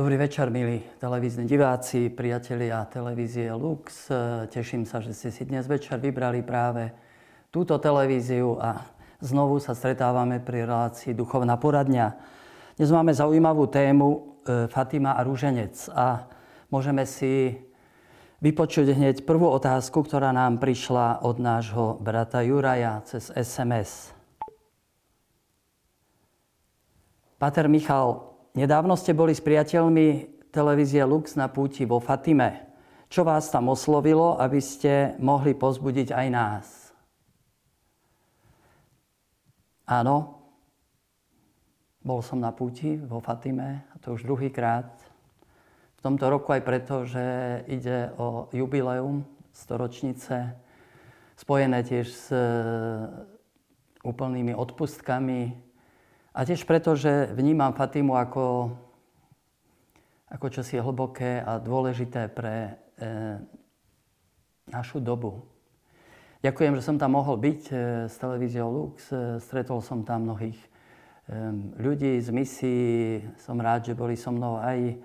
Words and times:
Dobrý 0.00 0.16
večer, 0.16 0.48
milí 0.48 0.80
televízni 0.96 1.44
diváci, 1.44 2.08
priatelia 2.08 2.88
televízie 2.88 3.52
Lux. 3.52 4.08
Teším 4.48 4.88
sa, 4.88 5.04
že 5.04 5.12
ste 5.12 5.28
si 5.28 5.44
dnes 5.44 5.68
večer 5.68 6.00
vybrali 6.00 6.40
práve 6.40 6.88
túto 7.52 7.76
televíziu 7.76 8.56
a 8.56 8.80
znovu 9.20 9.60
sa 9.60 9.76
stretávame 9.76 10.40
pri 10.40 10.64
relácii 10.64 11.12
Duchovná 11.12 11.60
poradňa. 11.60 12.16
Dnes 12.80 12.88
máme 12.88 13.12
zaujímavú 13.12 13.68
tému 13.68 14.08
e, 14.08 14.18
Fatima 14.72 15.12
a 15.12 15.20
rúženec 15.20 15.76
a 15.92 16.32
môžeme 16.72 17.04
si 17.04 17.60
vypočuť 18.40 18.96
hneď 18.96 19.28
prvú 19.28 19.52
otázku, 19.52 20.00
ktorá 20.00 20.32
nám 20.32 20.64
prišla 20.64 21.28
od 21.28 21.36
nášho 21.36 22.00
brata 22.00 22.40
Juraja 22.40 23.04
cez 23.04 23.28
SMS. 23.36 24.16
Pater 27.36 27.68
Michal, 27.68 28.29
Nedávno 28.50 28.98
ste 28.98 29.14
boli 29.14 29.30
s 29.30 29.38
priateľmi 29.38 30.26
televízie 30.50 31.06
Lux 31.06 31.38
na 31.38 31.46
púti 31.46 31.86
vo 31.86 32.02
Fatime. 32.02 32.66
Čo 33.06 33.22
vás 33.22 33.46
tam 33.46 33.70
oslovilo, 33.70 34.42
aby 34.42 34.58
ste 34.58 35.14
mohli 35.22 35.54
pozbudiť 35.54 36.10
aj 36.10 36.26
nás? 36.34 36.66
Áno, 39.86 40.42
bol 42.02 42.18
som 42.26 42.42
na 42.42 42.50
púti 42.50 42.98
vo 42.98 43.22
Fatime, 43.22 43.86
a 43.94 44.02
to 44.02 44.18
už 44.18 44.26
druhýkrát. 44.26 44.98
V 45.98 46.00
tomto 46.02 46.26
roku 46.26 46.50
aj 46.50 46.66
preto, 46.66 47.06
že 47.06 47.22
ide 47.70 48.10
o 48.18 48.50
jubileum 48.50 49.30
storočnice, 49.54 50.58
spojené 51.38 51.86
tiež 51.86 52.06
s 52.10 52.26
e, 52.34 52.42
úplnými 54.02 54.58
odpustkami, 54.58 55.69
a 56.30 56.46
tiež 56.46 56.62
preto, 56.62 56.94
že 56.94 57.26
vnímam 57.34 57.74
Fatimu 57.74 58.14
ako, 58.14 58.70
ako 60.30 60.46
čosi 60.46 60.78
hlboké 60.78 61.42
a 61.42 61.58
dôležité 61.58 62.30
pre 62.30 62.70
e, 62.70 62.72
našu 64.70 65.02
dobu. 65.02 65.42
Ďakujem, 66.40 66.78
že 66.78 66.86
som 66.86 66.96
tam 66.96 67.18
mohol 67.18 67.34
byť 67.34 67.62
e, 67.66 67.74
s 68.06 68.14
televíziou 68.14 68.70
Lux. 68.70 69.10
E, 69.10 69.42
stretol 69.42 69.82
som 69.82 70.06
tam 70.06 70.22
mnohých 70.22 70.54
e, 70.54 70.68
ľudí 71.82 72.14
z 72.22 72.30
misií. 72.30 73.26
Som 73.42 73.58
rád, 73.58 73.90
že 73.90 73.98
boli 73.98 74.14
so 74.14 74.30
mnou 74.30 74.62
aj, 74.62 75.02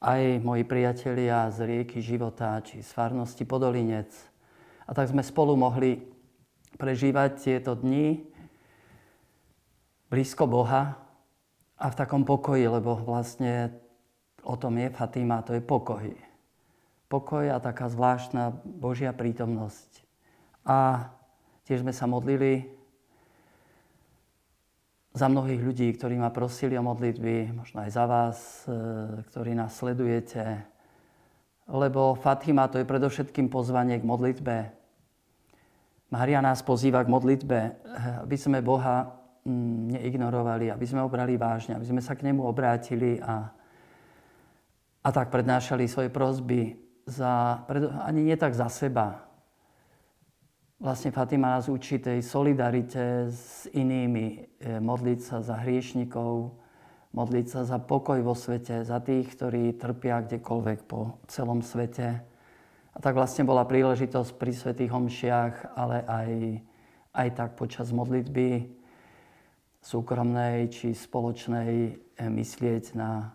aj 0.00 0.40
moji 0.40 0.64
priatelia 0.64 1.52
z 1.52 1.68
rieky 1.68 2.00
života, 2.00 2.56
či 2.64 2.80
z 2.80 2.88
farnosti 2.88 3.44
Podolinec. 3.44 4.08
A 4.88 4.96
tak 4.96 5.12
sme 5.12 5.20
spolu 5.20 5.60
mohli 5.60 6.08
prežívať 6.80 7.36
tieto 7.36 7.76
dni 7.76 8.37
blízko 10.08 10.48
Boha 10.48 10.96
a 11.78 11.86
v 11.92 11.98
takom 11.98 12.24
pokoji, 12.24 12.64
lebo 12.68 12.96
vlastne 12.96 13.76
o 14.42 14.56
tom 14.56 14.80
je 14.80 14.88
Fatima, 14.90 15.44
to 15.44 15.54
je 15.54 15.62
pokoj. 15.62 16.08
Pokoj 17.08 17.44
a 17.48 17.60
taká 17.60 17.88
zvláštna 17.88 18.52
Božia 18.64 19.12
prítomnosť. 19.16 20.04
A 20.68 21.08
tiež 21.64 21.80
sme 21.84 21.92
sa 21.96 22.04
modlili 22.04 22.68
za 25.16 25.28
mnohých 25.28 25.60
ľudí, 25.64 25.88
ktorí 25.96 26.20
ma 26.20 26.28
prosili 26.28 26.76
o 26.76 26.84
modlitby, 26.84 27.56
možno 27.56 27.84
aj 27.84 27.90
za 27.90 28.04
vás, 28.04 28.38
e, 28.68 28.72
ktorí 29.32 29.56
nás 29.56 29.72
sledujete. 29.74 30.62
Lebo 31.68 32.16
Fatima 32.16 32.68
to 32.68 32.80
je 32.80 32.88
predovšetkým 32.88 33.48
pozvanie 33.48 34.00
k 34.00 34.08
modlitbe. 34.08 34.56
Mária 36.08 36.40
nás 36.40 36.64
pozýva 36.64 37.04
k 37.04 37.12
modlitbe, 37.12 37.58
aby 38.24 38.36
sme 38.40 38.64
Boha 38.64 39.18
neignorovali, 39.46 40.70
aby 40.72 40.84
sme 40.86 41.04
ho 41.04 41.08
brali 41.08 41.38
vážne, 41.38 41.76
aby 41.76 41.86
sme 41.86 42.02
sa 42.02 42.18
k 42.18 42.26
nemu 42.26 42.42
obrátili 42.42 43.22
a, 43.22 43.50
a 45.02 45.08
tak 45.14 45.30
prednášali 45.30 45.86
svoje 45.86 46.10
prozby 46.10 46.76
za, 47.08 47.64
ani 48.04 48.28
nie 48.32 48.36
tak 48.36 48.52
za 48.52 48.68
seba. 48.68 49.24
Vlastne 50.78 51.10
Fatima 51.10 51.58
nás 51.58 51.66
učí 51.66 51.98
tej 51.98 52.22
solidarite 52.22 53.34
s 53.34 53.66
inými, 53.74 54.26
e, 54.62 54.78
modliť 54.78 55.18
sa 55.18 55.42
za 55.42 55.58
hriešnikov, 55.58 56.54
modliť 57.10 57.46
sa 57.50 57.66
za 57.66 57.82
pokoj 57.82 58.22
vo 58.22 58.38
svete, 58.38 58.86
za 58.86 59.02
tých, 59.02 59.26
ktorí 59.34 59.74
trpia 59.74 60.22
kdekoľvek 60.22 60.78
po 60.86 61.18
celom 61.26 61.66
svete. 61.66 62.22
A 62.94 62.98
tak 63.02 63.18
vlastne 63.18 63.42
bola 63.42 63.66
príležitosť 63.66 64.38
pri 64.38 64.52
svetých 64.54 64.94
homšiach, 64.94 65.74
ale 65.74 66.06
aj, 66.06 66.30
aj 67.10 67.28
tak 67.34 67.50
počas 67.58 67.90
modlitby 67.90 68.77
súkromnej 69.88 70.68
či 70.68 70.92
spoločnej 70.92 71.72
eh, 71.72 72.28
myslieť 72.28 72.92
na, 72.92 73.32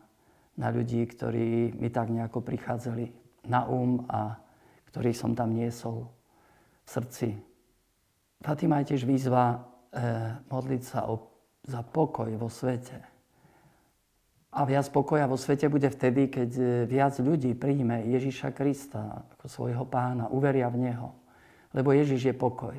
na 0.53 0.67
ľudí, 0.69 1.01
ktorí 1.09 1.73
mi 1.73 1.89
tak 1.89 2.13
nejako 2.13 2.45
prichádzali 2.45 3.09
na 3.49 3.65
um 3.65 4.05
a 4.05 4.37
ktorých 4.93 5.17
som 5.17 5.33
tam 5.33 5.57
niesol 5.57 6.05
v 6.85 6.87
srdci. 6.87 7.27
Fatima 8.43 8.83
je 8.83 8.93
tiež 8.93 9.07
výzva 9.07 9.55
e, 9.55 9.57
modliť 10.51 10.83
sa 10.83 11.07
o, 11.07 11.31
za 11.63 11.79
pokoj 11.79 12.27
vo 12.35 12.51
svete. 12.51 12.99
A 14.53 14.69
viac 14.69 14.85
pokoja 14.93 15.25
vo 15.25 15.39
svete 15.39 15.65
bude 15.65 15.89
vtedy, 15.89 16.29
keď 16.29 16.49
eh, 16.59 16.67
viac 16.85 17.17
ľudí 17.17 17.57
príjme 17.57 18.05
Ježiša 18.05 18.53
Krista 18.53 19.25
ako 19.33 19.49
svojho 19.49 19.85
pána, 19.89 20.29
uveria 20.29 20.69
v 20.69 20.91
Neho. 20.91 21.09
Lebo 21.73 21.89
Ježiš 21.89 22.29
je 22.29 22.35
pokoj. 22.37 22.77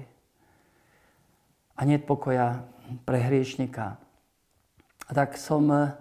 A 1.74 1.80
nie 1.82 1.98
pokoja 1.98 2.62
pre 3.04 3.18
hriešnika. 3.20 3.96
A 5.04 5.10
tak 5.12 5.36
som 5.36 5.68
e, 5.68 5.92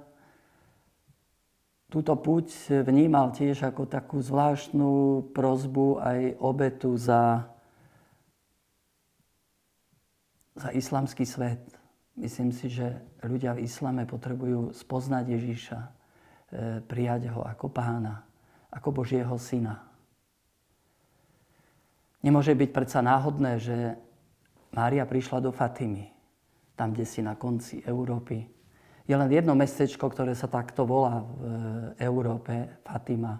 túto 1.91 2.15
púť 2.15 2.71
vnímal 2.83 3.35
tiež 3.35 3.67
ako 3.67 3.87
takú 3.87 4.19
zvláštnu 4.23 5.23
prozbu 5.35 5.99
aj 5.99 6.19
obetu 6.39 6.95
za, 6.95 7.47
za 10.55 10.69
islamský 10.71 11.27
svet. 11.27 11.63
Myslím 12.13 12.53
si, 12.53 12.69
že 12.69 13.01
ľudia 13.25 13.57
v 13.57 13.65
islame 13.65 14.05
potrebujú 14.05 14.71
spoznať 14.71 15.25
Ježíša, 15.35 15.79
e, 15.81 15.89
prijať 16.85 17.33
ho 17.33 17.41
ako 17.43 17.67
pána, 17.71 18.23
ako 18.71 19.03
Božieho 19.03 19.35
syna. 19.35 19.83
Nemôže 22.23 22.55
byť 22.55 22.69
predsa 22.71 23.03
náhodné, 23.03 23.59
že 23.59 23.99
Mária 24.71 25.03
prišla 25.03 25.43
do 25.43 25.51
Fatimy 25.51 26.12
tam, 26.83 26.91
kde 26.91 27.07
si 27.07 27.23
na 27.23 27.39
konci 27.39 27.79
Európy. 27.87 28.43
Je 29.07 29.15
len 29.15 29.31
jedno 29.31 29.55
mestečko, 29.55 30.11
ktoré 30.11 30.35
sa 30.35 30.51
takto 30.51 30.83
volá 30.83 31.23
v 31.23 31.31
e, 31.31 32.03
Európe, 32.03 32.83
Fatima. 32.83 33.39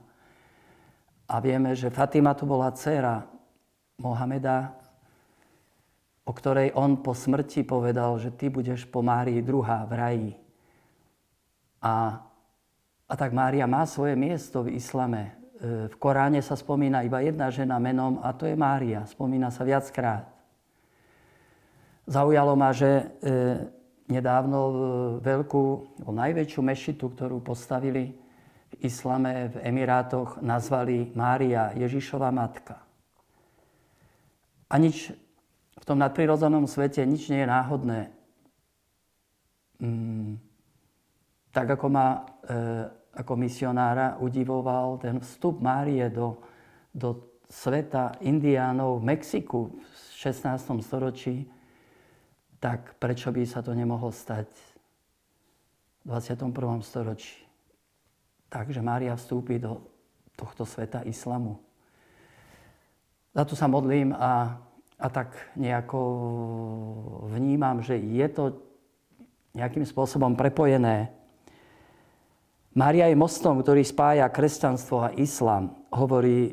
A 1.27 1.35
vieme, 1.43 1.75
že 1.75 1.91
Fatima 1.91 2.31
to 2.31 2.47
bola 2.47 2.71
dcera 2.71 3.19
Mohameda, 3.99 4.79
o 6.23 6.31
ktorej 6.31 6.71
on 6.79 7.03
po 7.03 7.11
smrti 7.11 7.67
povedal, 7.67 8.15
že 8.15 8.31
ty 8.31 8.47
budeš 8.47 8.87
po 8.87 9.03
Márii 9.03 9.43
druhá 9.43 9.83
v 9.83 9.91
raji. 9.91 10.31
A, 11.83 12.23
a 13.11 13.13
tak 13.19 13.35
Mária 13.35 13.67
má 13.67 13.83
svoje 13.83 14.15
miesto 14.15 14.63
v 14.63 14.79
islame. 14.79 15.35
E, 15.59 15.91
v 15.91 15.95
Koráne 15.99 16.39
sa 16.39 16.55
spomína 16.55 17.03
iba 17.03 17.19
jedna 17.19 17.51
žena 17.51 17.75
menom 17.75 18.23
a 18.23 18.31
to 18.31 18.47
je 18.47 18.55
Mária. 18.55 19.03
Spomína 19.03 19.51
sa 19.51 19.67
viackrát. 19.67 20.32
Zaujalo 22.03 22.53
ma, 22.59 22.75
že 22.75 22.89
e, 22.89 23.03
nedávno 24.11 24.59
veľkú, 25.23 25.63
najväčšiu 26.03 26.61
mešitu, 26.61 27.05
ktorú 27.15 27.39
postavili 27.39 28.11
v 28.73 28.75
islame 28.83 29.53
v 29.53 29.55
Emirátoch, 29.63 30.43
nazvali 30.43 31.15
Mária, 31.15 31.71
Ježišova 31.77 32.27
matka. 32.33 32.83
A 34.67 34.75
nič 34.81 35.15
v 35.79 35.83
tom 35.85 36.01
nadprirodzenom 36.01 36.67
svete, 36.67 37.05
nič 37.07 37.31
nie 37.31 37.43
je 37.43 37.47
náhodné. 37.47 37.99
Mm, 39.79 40.39
tak 41.55 41.77
ako 41.77 41.87
ma 41.87 42.07
e, 42.43 42.59
ako 43.13 43.33
misionára 43.37 44.17
udivoval 44.17 44.97
ten 44.97 45.21
vstup 45.21 45.61
Márie 45.61 46.09
do, 46.09 46.41
do 46.89 47.37
sveta 47.45 48.17
indiánov 48.25 48.99
v 48.99 49.13
Mexiku 49.13 49.69
v 49.69 49.83
16. 50.17 50.81
storočí, 50.81 51.45
tak 52.63 52.95
prečo 52.95 53.27
by 53.27 53.43
sa 53.43 53.59
to 53.59 53.75
nemohlo 53.75 54.07
stať 54.07 54.47
v 56.07 56.15
21. 56.15 56.55
storočí? 56.79 57.43
Takže 58.47 58.79
Mária 58.79 59.19
vstúpi 59.19 59.59
do 59.59 59.83
tohto 60.39 60.63
sveta 60.63 61.03
islamu. 61.03 61.59
Za 63.35 63.43
to 63.43 63.59
sa 63.59 63.67
modlím 63.67 64.15
a, 64.15 64.63
a 64.95 65.07
tak 65.11 65.35
nejako 65.59 65.99
vnímam, 67.35 67.83
že 67.83 67.99
je 67.99 68.27
to 68.31 68.55
nejakým 69.51 69.83
spôsobom 69.83 70.31
prepojené. 70.39 71.11
Mária 72.71 73.11
je 73.11 73.19
mostom, 73.19 73.59
ktorý 73.59 73.83
spája 73.83 74.23
kresťanstvo 74.31 74.97
a 75.03 75.13
islám, 75.19 75.75
hovorí 75.91 76.47
e, 76.47 76.51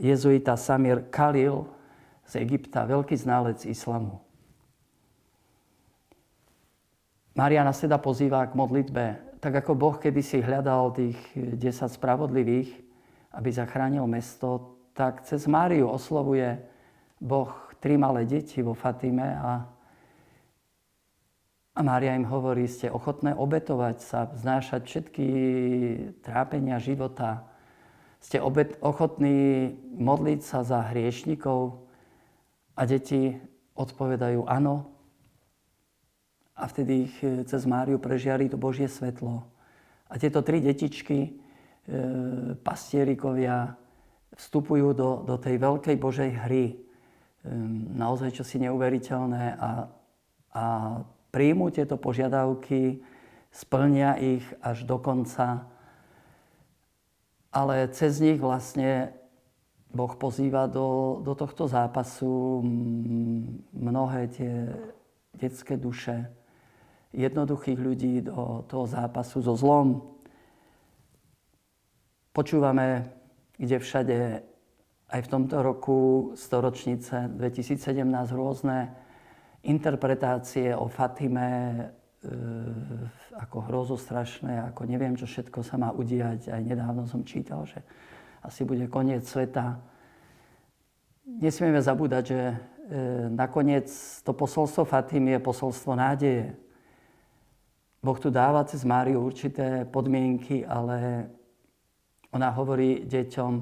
jezuita 0.00 0.56
Samir 0.56 1.06
Khalil 1.12 1.68
z 2.24 2.40
Egypta, 2.40 2.88
veľký 2.88 3.14
znalec 3.14 3.62
islamu. 3.68 4.25
Mária 7.36 7.60
nás 7.60 7.76
teda 7.76 8.00
pozýva 8.00 8.48
k 8.48 8.56
modlitbe. 8.56 9.04
Tak 9.44 9.60
ako 9.60 9.76
Boh 9.76 9.96
kedysi 10.00 10.40
hľadal 10.40 10.96
tých 10.96 11.20
10 11.36 11.60
spravodlivých, 11.92 12.72
aby 13.36 13.48
zachránil 13.52 14.08
mesto, 14.08 14.80
tak 14.96 15.20
cez 15.28 15.44
Máriu 15.44 15.92
oslovuje 15.92 16.56
Boh 17.20 17.52
tri 17.76 18.00
malé 18.00 18.24
deti 18.24 18.64
vo 18.64 18.72
Fatime 18.72 19.36
a, 19.36 19.68
a 21.76 21.80
Mária 21.84 22.16
im 22.16 22.24
hovorí, 22.24 22.64
ste 22.64 22.88
ochotné 22.88 23.36
obetovať 23.36 23.96
sa, 24.00 24.32
znášať 24.32 24.82
všetky 24.88 25.28
trápenia 26.24 26.80
života, 26.80 27.44
ste 28.16 28.40
obet, 28.40 28.80
ochotní 28.80 29.76
modliť 29.92 30.40
sa 30.40 30.64
za 30.64 30.80
hriešnikov 30.88 31.84
a 32.72 32.88
deti 32.88 33.36
odpovedajú 33.76 34.48
áno. 34.48 34.95
A 36.56 36.64
vtedy 36.66 37.08
ich 37.08 37.16
e, 37.20 37.44
cez 37.44 37.68
Máriu 37.68 38.00
prežiari 38.00 38.48
to 38.48 38.56
Božie 38.56 38.88
svetlo. 38.88 39.44
A 40.08 40.16
tieto 40.16 40.40
tri 40.40 40.64
detičky, 40.64 41.18
e, 41.20 41.30
pastierikovia, 42.64 43.76
vstupujú 44.36 44.92
do, 44.96 45.10
do 45.24 45.36
tej 45.36 45.60
veľkej 45.60 45.96
Božej 46.00 46.30
hry. 46.48 46.64
E, 46.72 46.76
naozaj 47.96 48.40
čosi 48.40 48.64
neuveriteľné 48.64 49.60
a, 49.60 49.70
a 50.56 50.64
príjmu 51.30 51.68
tieto 51.68 52.00
požiadavky, 52.00 53.04
splnia 53.52 54.16
ich 54.16 54.44
až 54.64 54.88
do 54.88 54.96
konca 54.96 55.76
ale 57.56 57.88
cez 57.88 58.20
nich 58.20 58.36
vlastne 58.36 59.16
Boh 59.96 60.12
pozýva 60.12 60.68
do, 60.68 61.20
do 61.24 61.32
tohto 61.32 61.64
zápasu 61.64 62.60
mnohé 63.72 64.28
tie 64.28 64.52
detské 65.32 65.80
duše, 65.80 66.28
jednoduchých 67.16 67.78
ľudí 67.80 68.14
do 68.20 68.68
toho 68.68 68.84
zápasu 68.84 69.40
so 69.40 69.56
zlom. 69.56 70.04
Počúvame, 72.36 73.08
kde 73.56 73.76
všade 73.80 74.18
aj 75.08 75.20
v 75.24 75.30
tomto 75.32 75.64
roku 75.64 75.98
storočnice 76.36 77.32
2017 77.32 77.80
rôzne 78.36 78.92
interpretácie 79.64 80.76
o 80.76 80.86
Fatime, 80.92 81.48
E, 82.26 82.34
ako 83.36 83.68
hrozostrašné, 83.68 84.72
ako 84.72 84.88
neviem, 84.88 85.12
čo 85.14 85.28
všetko 85.28 85.60
sa 85.60 85.76
má 85.76 85.92
udiať. 85.92 86.48
Aj 86.50 86.62
nedávno 86.64 87.04
som 87.04 87.22
čítal, 87.22 87.68
že 87.68 87.84
asi 88.40 88.64
bude 88.64 88.88
koniec 88.88 89.22
sveta. 89.28 89.76
Nesmieme 91.28 91.78
zabúdať, 91.78 92.24
že 92.24 92.40
e, 92.40 92.56
nakoniec 93.30 93.92
to 94.24 94.32
posolstvo 94.32 94.88
Fatim 94.88 95.28
je 95.28 95.38
posolstvo 95.38 95.92
nádeje. 95.94 96.56
Boh 98.02 98.18
tu 98.20 98.30
dáva 98.30 98.64
cez 98.64 98.84
Máriu 98.84 99.24
určité 99.24 99.84
podmienky, 99.84 100.62
ale 100.66 101.26
ona 102.30 102.52
hovorí 102.52 103.08
deťom, 103.08 103.52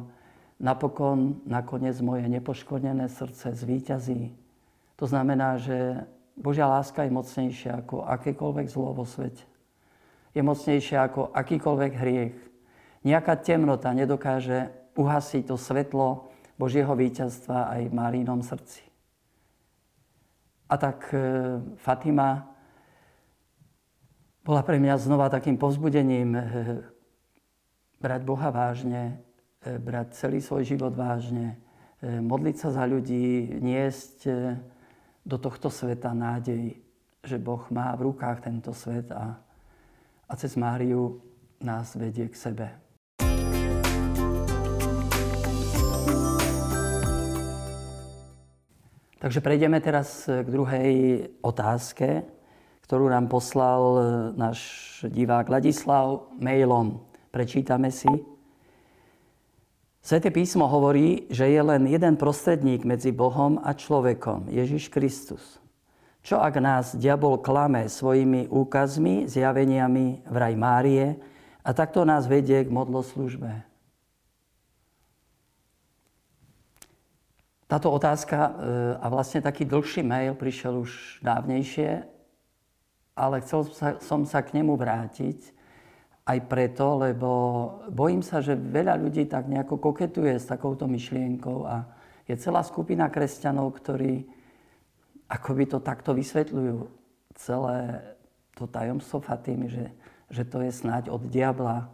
napokon, 0.61 1.45
nakoniec 1.47 1.99
moje 2.01 2.27
nepoškodené 2.29 3.09
srdce 3.09 3.55
zvíťazí. 3.55 4.35
To 4.97 5.05
znamená, 5.07 5.59
že 5.59 6.07
Božia 6.35 6.67
láska 6.67 7.07
je 7.07 7.15
mocnejšia 7.15 7.85
ako 7.85 8.07
akékoľvek 8.07 8.67
zlo 8.71 8.95
vo 8.95 9.07
svete. 9.07 9.47
Je 10.35 10.43
mocnejšia 10.43 10.99
ako 11.07 11.31
akýkoľvek 11.31 11.93
hriech. 11.95 12.37
Nejaká 13.07 13.39
temnota 13.39 13.95
nedokáže 13.95 14.71
uhasiť 14.99 15.43
to 15.47 15.57
svetlo 15.59 16.31
Božieho 16.59 16.91
víťazstva 16.95 17.71
aj 17.79 17.81
v 17.91 17.95
Márínom 17.95 18.43
srdci. 18.43 18.83
A 20.71 20.75
tak 20.79 21.11
e, 21.13 21.19
Fatima 21.79 22.54
bola 24.44 24.61
pre 24.61 24.76
mňa 24.76 25.00
znova 25.00 25.32
takým 25.32 25.56
povzbudením 25.56 26.37
e, 26.37 26.43
brať 27.96 28.20
Boha 28.29 28.52
vážne, 28.52 29.17
e, 29.64 29.81
brať 29.81 30.20
celý 30.20 30.44
svoj 30.44 30.69
život 30.69 30.93
vážne, 30.93 31.56
modliť 32.05 32.56
sa 32.61 32.69
za 32.69 32.85
ľudí, 32.85 33.56
niesť 33.64 34.29
do 35.25 35.41
tohto 35.41 35.73
sveta 35.73 36.12
nádej, 36.12 36.76
že 37.25 37.41
Boh 37.41 37.64
má 37.73 37.96
v 37.96 38.12
rukách 38.12 38.44
tento 38.44 38.76
svet 38.76 39.08
a, 39.08 39.41
a 40.29 40.32
cez 40.37 40.52
Máriu 40.61 41.25
nás 41.64 41.97
vedie 41.97 42.29
k 42.29 42.37
sebe. 42.37 42.69
Takže 49.17 49.40
prejdeme 49.40 49.81
teraz 49.81 50.29
k 50.29 50.44
druhej 50.44 50.93
otázke, 51.40 52.29
ktorú 52.85 53.09
nám 53.09 53.33
poslal 53.33 53.81
náš 54.37 54.61
divák 55.09 55.49
Ladislav 55.49 56.29
mailom. 56.37 57.01
Prečítame 57.33 57.89
si. 57.89 58.09
Sveté 60.05 60.29
písmo 60.29 60.69
hovorí, 60.69 61.25
že 61.33 61.49
je 61.49 61.63
len 61.65 61.89
jeden 61.89 62.21
prostredník 62.21 62.85
medzi 62.85 63.09
Bohom 63.09 63.57
a 63.65 63.73
človekom, 63.73 64.53
Ježiš 64.53 64.93
Kristus. 64.93 65.41
Čo 66.21 66.45
ak 66.45 66.61
nás 66.61 66.93
diabol 66.93 67.41
klame 67.41 67.89
svojimi 67.89 68.53
úkazmi, 68.53 69.33
zjaveniami 69.33 70.29
v 70.29 70.37
raj 70.37 70.55
Márie 70.57 71.17
a 71.65 71.73
takto 71.73 72.05
nás 72.05 72.29
vedie 72.29 72.61
k 72.65 72.69
modloslužbe? 72.69 73.65
Táto 77.65 77.89
otázka 77.89 78.37
e, 78.37 78.51
a 79.01 79.07
vlastne 79.09 79.41
taký 79.41 79.65
dlhší 79.65 80.05
mail 80.05 80.37
prišiel 80.37 80.85
už 80.85 81.25
dávnejšie, 81.25 82.13
ale 83.14 83.43
chcel 83.46 83.70
som 84.02 84.26
sa 84.26 84.43
k 84.43 84.58
nemu 84.58 84.75
vrátiť, 84.75 85.55
aj 86.25 86.38
preto, 86.49 86.96
lebo 86.96 87.31
bojím 87.93 88.25
sa, 88.25 88.40
že 88.40 88.56
veľa 88.56 88.96
ľudí 88.96 89.28
tak 89.28 89.44
nejako 89.44 89.76
koketuje 89.76 90.40
s 90.40 90.49
takouto 90.49 90.88
myšlienkou 90.88 91.69
a 91.69 91.84
je 92.25 92.34
celá 92.40 92.64
skupina 92.64 93.12
kresťanov, 93.12 93.76
ktorí 93.76 94.25
akoby 95.28 95.64
to 95.69 95.78
takto 95.84 96.16
vysvetľujú. 96.16 96.88
Celé 97.37 97.78
to 98.56 98.64
tajomstvo 98.64 99.20
Fatimy, 99.20 99.69
že, 99.69 99.87
že 100.32 100.49
to 100.49 100.64
je 100.64 100.72
snáď 100.72 101.12
od 101.12 101.28
diabla. 101.28 101.92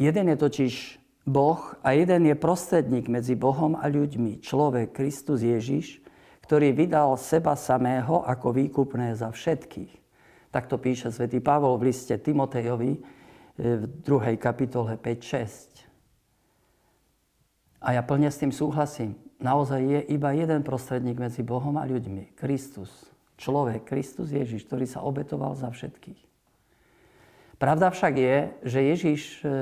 Jeden 0.00 0.32
je 0.32 0.36
totiž 0.40 0.74
Boh 1.28 1.60
a 1.84 1.92
jeden 1.92 2.32
je 2.32 2.36
prostredník 2.38 3.12
medzi 3.12 3.36
Bohom 3.36 3.76
a 3.76 3.84
ľuďmi, 3.92 4.40
človek 4.40 4.96
Kristus 4.96 5.44
Ježiš, 5.44 6.00
ktorý 6.48 6.72
vydal 6.72 7.12
seba 7.20 7.52
samého 7.60 8.24
ako 8.24 8.56
výkupné 8.56 9.12
za 9.12 9.28
všetkých. 9.28 9.92
Takto 10.48 10.80
píše 10.80 11.12
svätý 11.12 11.44
Pavol 11.44 11.76
v 11.76 11.92
liste 11.92 12.16
Timotejovi 12.16 12.96
e, 12.96 13.00
v 13.60 13.84
2. 14.00 14.32
kapitole 14.40 14.96
5.6. 14.96 17.84
A 17.84 17.92
ja 17.92 18.00
plne 18.00 18.32
s 18.32 18.40
tým 18.40 18.48
súhlasím. 18.48 19.12
Naozaj 19.44 19.80
je 19.84 20.00
iba 20.08 20.32
jeden 20.32 20.64
prostredník 20.64 21.20
medzi 21.20 21.44
Bohom 21.44 21.76
a 21.76 21.84
ľuďmi. 21.84 22.32
Kristus. 22.32 23.12
Človek, 23.36 23.84
Kristus 23.84 24.32
Ježiš, 24.32 24.64
ktorý 24.64 24.88
sa 24.88 25.04
obetoval 25.04 25.52
za 25.52 25.68
všetkých. 25.68 26.24
Pravda 27.60 27.92
však 27.92 28.14
je, 28.16 28.36
že 28.64 28.88
Ježiš 28.96 29.44
e, 29.44 29.52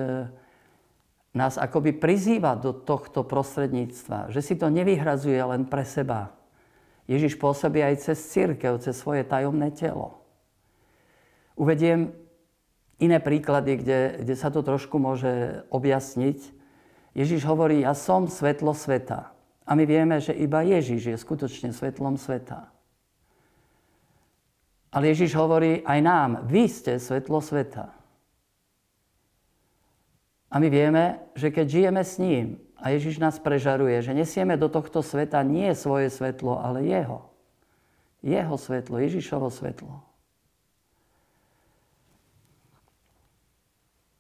nás 1.35 1.59
akoby 1.59 1.99
prizýva 1.99 2.55
do 2.55 2.71
tohto 2.71 3.27
prostredníctva, 3.27 4.31
že 4.31 4.39
si 4.39 4.55
to 4.55 4.71
nevyhrazuje 4.71 5.43
len 5.43 5.67
pre 5.67 5.83
seba. 5.83 6.36
Ježiš 7.07 7.39
pôsobí 7.39 7.83
aj 7.83 8.03
cez 8.03 8.19
církev, 8.19 8.83
cez 8.83 8.99
svoje 8.99 9.23
tajomné 9.23 9.71
telo. 9.71 10.19
Uvediem 11.55 12.11
iné 12.99 13.23
príklady, 13.23 13.79
kde, 13.79 14.01
kde 14.27 14.35
sa 14.35 14.51
to 14.51 14.67
trošku 14.67 14.99
môže 14.99 15.63
objasniť. 15.71 16.39
Ježiš 17.17 17.47
hovorí, 17.47 17.87
ja 17.87 17.95
som 17.95 18.27
svetlo 18.27 18.75
sveta. 18.75 19.33
A 19.67 19.75
my 19.75 19.87
vieme, 19.87 20.19
že 20.19 20.35
iba 20.35 20.63
Ježiš 20.63 21.03
je 21.15 21.17
skutočne 21.17 21.71
svetlom 21.71 22.19
sveta. 22.19 22.71
Ale 24.91 25.11
Ježiš 25.15 25.35
hovorí 25.35 25.83
aj 25.83 26.01
nám, 26.03 26.31
vy 26.47 26.71
ste 26.71 26.99
svetlo 26.99 27.43
sveta. 27.43 27.91
A 30.47 30.57
my 30.63 30.69
vieme, 30.71 31.21
že 31.35 31.51
keď 31.51 31.67
žijeme 31.67 32.03
s 32.07 32.17
ním 32.23 32.66
a 32.77 32.93
Ježiš 32.93 33.17
nás 33.17 33.41
prežaruje, 33.41 34.05
že 34.05 34.13
nesieme 34.13 34.61
do 34.61 34.69
tohto 34.69 35.01
sveta 35.01 35.41
nie 35.41 35.73
svoje 35.73 36.13
svetlo, 36.13 36.61
ale 36.61 36.85
jeho. 36.85 37.25
Jeho 38.21 38.57
svetlo, 38.61 39.01
Ježišovo 39.01 39.49
svetlo. 39.49 40.05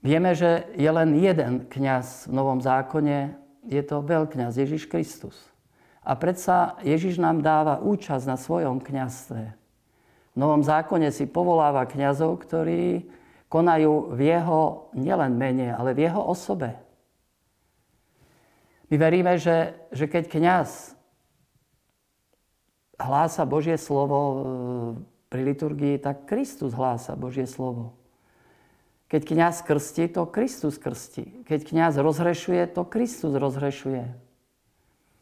Vieme, 0.00 0.38
že 0.38 0.70
je 0.78 0.86
len 0.86 1.18
jeden 1.18 1.66
kňaz 1.66 2.30
v 2.30 2.32
Novom 2.32 2.62
zákone, 2.62 3.34
je 3.66 3.82
to 3.82 4.06
veľkňaz 4.06 4.54
Ježiš 4.54 4.86
Kristus. 4.86 5.34
A 6.06 6.14
predsa 6.14 6.78
Ježiš 6.86 7.18
nám 7.18 7.42
dáva 7.42 7.82
účasť 7.82 8.24
na 8.30 8.38
svojom 8.38 8.78
kňazstve. 8.78 9.42
V 10.32 10.36
Novom 10.38 10.62
zákone 10.62 11.10
si 11.10 11.26
povoláva 11.26 11.90
kňazov, 11.90 12.38
ktorí 12.46 13.10
konajú 13.50 14.14
v 14.14 14.20
jeho 14.30 14.86
nielen 14.94 15.34
mene, 15.34 15.74
ale 15.74 15.90
v 15.98 16.06
jeho 16.06 16.22
osobe. 16.22 16.85
My 18.86 18.96
veríme, 18.96 19.34
že, 19.38 19.74
že 19.90 20.06
keď 20.06 20.30
kňaz 20.30 20.94
hlása 22.96 23.44
Božie 23.44 23.76
slovo, 23.76 24.18
pri 25.26 25.42
liturgii, 25.42 25.98
tak 25.98 26.24
Kristus 26.24 26.72
hlása 26.72 27.18
Božie 27.18 27.44
slovo. 27.50 27.98
Keď 29.06 29.22
kniaz 29.22 29.62
krstí, 29.62 30.10
to 30.10 30.26
Kristus 30.26 30.78
krstí. 30.78 31.44
Keď 31.46 31.60
kniaz 31.66 31.94
rozhrešuje, 31.98 32.66
to 32.70 32.82
Kristus 32.86 33.34
rozhrešuje. 33.34 34.16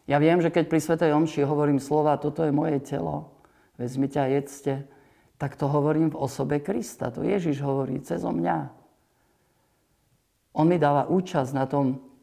Ja 0.04 0.16
viem, 0.20 0.40
že 0.40 0.52
keď 0.52 0.68
pri 0.68 0.80
Svetej 0.80 1.16
Omši 1.16 1.48
hovorím 1.48 1.80
slova, 1.80 2.20
toto 2.20 2.44
je 2.44 2.52
moje 2.52 2.80
telo, 2.84 3.32
vezmite 3.80 4.20
a 4.20 4.28
jedzte, 4.28 4.84
tak 5.40 5.56
to 5.56 5.68
hovorím 5.68 6.12
v 6.12 6.20
osobe 6.20 6.60
Krista. 6.60 7.08
To 7.12 7.24
Ježiš 7.24 7.64
hovorí 7.64 8.00
cez 8.04 8.20
mňa. 8.20 8.70
On 10.54 10.68
mi 10.68 10.78
dáva 10.78 11.08
účasť 11.08 11.50
na 11.56 11.64
tom 11.66 12.13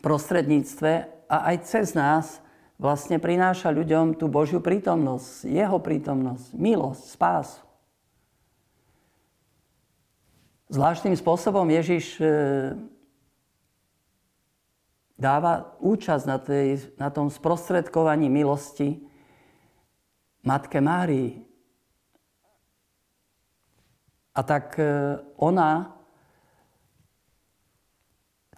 prostredníctve 0.00 0.92
a 1.28 1.36
aj 1.52 1.56
cez 1.68 1.92
nás 1.92 2.40
vlastne 2.80 3.20
prináša 3.20 3.68
ľuďom 3.68 4.16
tú 4.16 4.26
Božiu 4.26 4.58
prítomnosť, 4.58 5.44
Jeho 5.44 5.76
prítomnosť, 5.76 6.56
milosť, 6.56 7.04
spásu. 7.12 7.60
Zvláštnym 10.70 11.18
spôsobom 11.18 11.66
Ježiš 11.66 12.14
e, 12.22 12.24
dáva 15.18 15.76
účasť 15.82 16.24
na, 16.24 16.38
tej, 16.38 16.94
na 16.94 17.10
tom 17.10 17.26
sprostredkovaní 17.26 18.30
milosti 18.30 19.02
Matke 20.46 20.78
Márii. 20.80 21.42
A 24.30 24.40
tak 24.46 24.78
e, 24.78 25.18
ona 25.36 25.99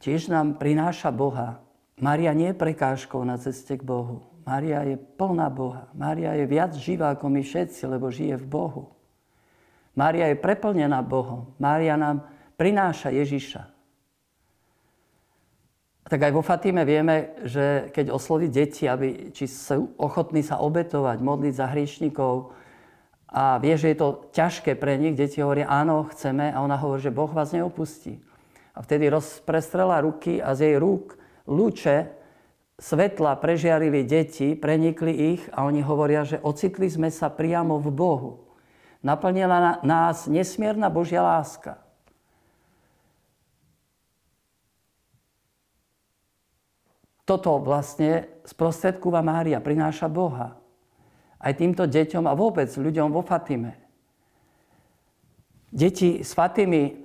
tiež 0.03 0.29
nám 0.29 0.59
prináša 0.59 1.15
Boha. 1.15 1.63
Mária 2.03 2.35
nie 2.35 2.51
je 2.51 2.59
prekážkou 2.59 3.23
na 3.23 3.39
ceste 3.39 3.79
k 3.79 3.87
Bohu. 3.87 4.27
Mária 4.43 4.83
je 4.83 4.99
plná 4.99 5.47
Boha. 5.55 5.87
Mária 5.95 6.35
je 6.35 6.45
viac 6.51 6.75
živá 6.75 7.15
ako 7.15 7.31
my 7.31 7.47
všetci, 7.47 7.87
lebo 7.87 8.11
žije 8.11 8.43
v 8.43 8.47
Bohu. 8.51 8.83
Mária 9.95 10.27
je 10.35 10.43
preplnená 10.43 10.99
Bohom. 11.07 11.55
Mária 11.63 11.95
nám 11.95 12.27
prináša 12.59 13.15
Ježiša. 13.15 13.71
Tak 16.03 16.21
aj 16.29 16.33
vo 16.35 16.43
Fatíme 16.43 16.83
vieme, 16.83 17.39
že 17.47 17.89
keď 17.95 18.13
osloví 18.13 18.51
deti, 18.51 18.91
aby, 18.91 19.31
či 19.31 19.47
sú 19.47 19.95
ochotní 19.97 20.43
sa 20.43 20.59
obetovať, 20.61 21.23
modliť 21.23 21.55
za 21.55 21.67
hriešnikov 21.71 22.53
a 23.33 23.57
vie, 23.63 23.79
že 23.79 23.95
je 23.95 23.97
to 23.97 24.09
ťažké 24.35 24.77
pre 24.77 24.99
nich, 25.01 25.17
deti 25.17 25.41
hovoria, 25.41 25.71
áno, 25.71 26.05
chceme 26.11 26.53
a 26.53 26.61
ona 26.61 26.77
hovorí, 26.77 27.01
že 27.01 27.15
Boh 27.15 27.31
vás 27.31 27.55
neopustí. 27.55 28.21
A 28.73 28.81
vtedy 28.81 29.13
rozprestrela 29.13 30.01
ruky 30.01 30.41
a 30.41 30.57
z 30.57 30.73
jej 30.73 30.77
rúk 30.81 31.17
lúče 31.45 32.09
svetla 32.81 33.37
prežiarili 33.37 34.03
deti, 34.03 34.57
prenikli 34.57 35.37
ich 35.37 35.43
a 35.53 35.69
oni 35.69 35.85
hovoria, 35.85 36.25
že 36.25 36.41
ocitli 36.41 36.89
sme 36.89 37.13
sa 37.13 37.29
priamo 37.29 37.77
v 37.77 37.89
Bohu 37.93 38.33
naplnila 39.03 39.83
nás 39.83 40.31
nesmierna 40.31 40.87
Božia 40.89 41.21
láska. 41.21 41.83
Toto 47.23 47.59
vlastne 47.63 48.27
sprostredkúva 48.43 49.23
Mária, 49.23 49.63
prináša 49.63 50.11
Boha. 50.11 50.59
Aj 51.39 51.55
týmto 51.55 51.87
deťom 51.87 52.27
a 52.27 52.35
vôbec 52.35 52.71
ľuďom 52.71 53.15
vo 53.15 53.23
Fatime. 53.23 53.79
Deti 55.71 56.23
s 56.23 56.35
Fatimy, 56.35 57.02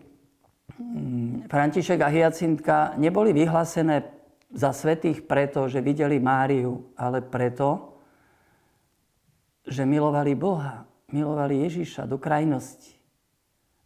František 1.49 1.99
a 2.01 2.09
Hyacintka, 2.09 2.93
neboli 3.01 3.33
vyhlásené 3.33 4.05
za 4.53 4.71
svetých 4.71 5.25
preto, 5.25 5.65
že 5.65 5.81
videli 5.81 6.21
Máriu, 6.21 6.93
ale 6.93 7.25
preto, 7.25 7.97
že 9.65 9.83
milovali 9.83 10.37
Boha 10.37 10.87
milovali 11.11 11.63
Ježiša 11.63 12.03
do 12.03 12.19
krajnosti. 12.19 12.95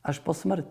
Až 0.01 0.17
po 0.25 0.33
smrť. 0.33 0.69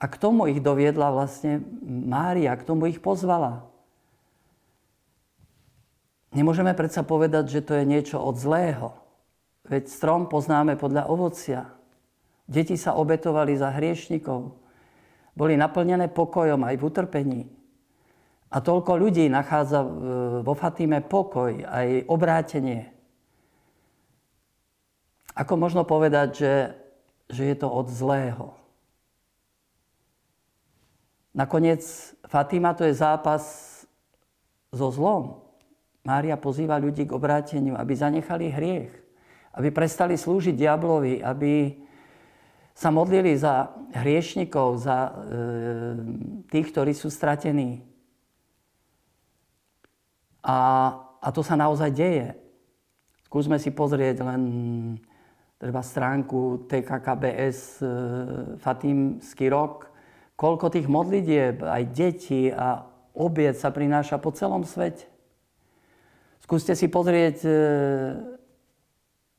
A 0.00 0.04
k 0.08 0.16
tomu 0.16 0.48
ich 0.48 0.60
doviedla 0.60 1.12
vlastne 1.12 1.60
Mária, 1.84 2.56
k 2.56 2.64
tomu 2.64 2.88
ich 2.88 3.00
pozvala. 3.00 3.68
Nemôžeme 6.34 6.72
predsa 6.74 7.06
povedať, 7.06 7.46
že 7.46 7.60
to 7.62 7.78
je 7.78 7.84
niečo 7.86 8.18
od 8.18 8.34
zlého. 8.34 8.96
Veď 9.68 9.88
strom 9.88 10.26
poznáme 10.28 10.76
podľa 10.76 11.08
ovocia. 11.08 11.68
Deti 12.44 12.76
sa 12.76 12.96
obetovali 12.96 13.56
za 13.56 13.72
hriešnikov. 13.72 14.52
Boli 15.34 15.56
naplnené 15.56 16.12
pokojom 16.12 16.60
aj 16.62 16.74
v 16.76 16.84
utrpení. 16.84 17.42
A 18.54 18.62
toľko 18.62 19.00
ľudí 19.00 19.26
nachádza 19.26 19.82
vo 20.46 20.54
Fatíme 20.54 21.02
pokoj, 21.02 21.66
aj 21.66 22.06
obrátenie. 22.06 22.94
Ako 25.34 25.58
možno 25.58 25.82
povedať, 25.82 26.28
že, 26.38 26.54
že 27.26 27.42
je 27.50 27.56
to 27.58 27.66
od 27.66 27.90
zlého? 27.90 28.54
Nakoniec 31.34 31.82
Fatima 32.30 32.70
to 32.78 32.86
je 32.86 32.94
zápas 32.94 33.42
so 34.70 34.86
zlom. 34.94 35.42
Mária 36.06 36.38
pozýva 36.38 36.78
ľudí 36.78 37.10
k 37.10 37.16
obráteniu, 37.16 37.74
aby 37.74 37.90
zanechali 37.98 38.54
hriech, 38.54 38.92
aby 39.58 39.74
prestali 39.74 40.14
slúžiť 40.14 40.54
diablovi, 40.54 41.18
aby 41.26 41.82
sa 42.74 42.90
modlili 42.90 43.38
za 43.38 43.70
hriešnikov, 43.94 44.82
za 44.82 44.98
e, 45.06 45.12
tých, 46.50 46.74
ktorí 46.74 46.90
sú 46.90 47.06
stratení. 47.06 47.86
A, 50.42 50.58
a 51.22 51.28
to 51.30 51.46
sa 51.46 51.54
naozaj 51.54 51.94
deje. 51.94 52.34
Skúsme 53.30 53.62
si 53.62 53.70
pozrieť 53.70 54.26
len 54.26 54.42
treba 55.54 55.86
stránku 55.86 56.66
TKKBS 56.66 57.78
e, 57.78 57.86
Fatímsky 58.58 59.46
rok, 59.46 59.86
koľko 60.34 60.66
tých 60.74 60.90
modlitieb, 60.90 61.62
aj 61.62 61.82
detí 61.94 62.50
a 62.50 62.82
obiec 63.14 63.54
sa 63.54 63.70
prináša 63.70 64.18
po 64.18 64.34
celom 64.34 64.66
svete. 64.66 65.06
Skúste 66.42 66.74
si 66.74 66.90
pozrieť 66.90 67.46
e, 67.46 67.50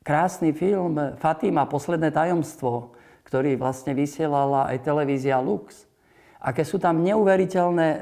krásny 0.00 0.56
film 0.56 0.96
Fatima, 1.20 1.68
Posledné 1.68 2.08
tajomstvo, 2.08 2.95
ktorý 3.26 3.58
vlastne 3.58 3.92
vysielala 3.92 4.70
aj 4.70 4.86
televízia 4.86 5.42
Lux. 5.42 5.90
Aké 6.38 6.62
sú 6.62 6.78
tam 6.78 7.02
neuveriteľné 7.02 7.88
e, 7.90 8.00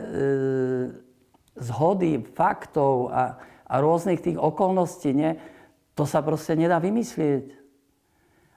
zhody 1.57 2.21
faktov 2.37 3.09
a, 3.09 3.41
a 3.65 3.75
rôznych 3.81 4.21
tých 4.21 4.37
okolností. 4.37 5.17
Nie? 5.17 5.41
To 5.97 6.05
sa 6.05 6.21
proste 6.21 6.53
nedá 6.53 6.77
vymyslieť 6.77 7.65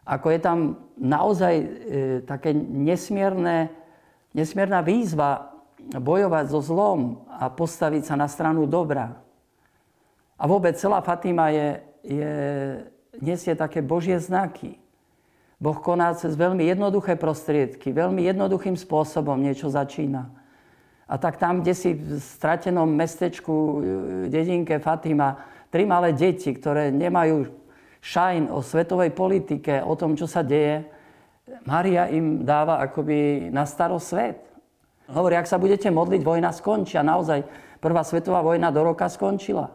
ako 0.07 0.27
je 0.31 0.39
tam 0.39 0.59
naozaj 0.95 1.53
e, 1.59 1.67
také 2.23 2.55
nesmierne, 2.55 3.67
nesmierna 4.31 4.79
výzva 4.79 5.51
bojovať 5.91 6.45
so 6.47 6.63
zlom 6.63 7.27
a 7.27 7.51
postaviť 7.51 8.07
sa 8.07 8.15
na 8.15 8.31
stranu 8.31 8.63
dobra. 8.63 9.19
A 10.39 10.47
vôbec 10.47 10.79
celá 10.79 11.03
Fatima 11.03 11.51
je, 11.51 11.67
je, 12.07 12.31
nesie 13.19 13.51
také 13.51 13.83
božie 13.83 14.15
znaky. 14.15 14.79
Boh 15.57 15.77
koná 15.81 16.13
cez 16.13 16.37
veľmi 16.37 16.69
jednoduché 16.69 17.17
prostriedky, 17.17 17.89
veľmi 17.89 18.21
jednoduchým 18.29 18.77
spôsobom 18.77 19.41
niečo 19.41 19.73
začína. 19.73 20.29
A 21.07 21.15
tak 21.17 21.41
tam, 21.41 21.65
kde 21.65 21.73
si 21.73 21.97
v 21.97 22.19
stratenom 22.19 22.85
mestečku, 22.85 23.53
e, 23.55 23.73
dedinke 24.29 24.77
Fatima, 24.77 25.39
tri 25.71 25.87
malé 25.87 26.13
deti, 26.13 26.51
ktoré 26.53 26.93
nemajú 26.93 27.47
šajn 28.03 28.53
o 28.53 28.61
svetovej 28.61 29.15
politike, 29.15 29.81
o 29.81 29.97
tom, 29.97 30.13
čo 30.13 30.29
sa 30.29 30.45
deje, 30.45 30.85
Maria 31.63 32.11
im 32.11 32.43
dáva 32.43 32.83
akoby 32.83 33.49
na 33.49 33.63
staro 33.63 33.97
svet. 34.03 34.43
Hovorí, 35.07 35.39
ak 35.39 35.47
sa 35.47 35.55
budete 35.55 35.87
modliť, 35.87 36.21
vojna 36.21 36.51
skončí. 36.51 36.99
A 36.99 37.07
naozaj 37.07 37.47
prvá 37.79 38.03
svetová 38.03 38.43
vojna 38.43 38.67
do 38.67 38.83
roka 38.83 39.07
skončila. 39.07 39.71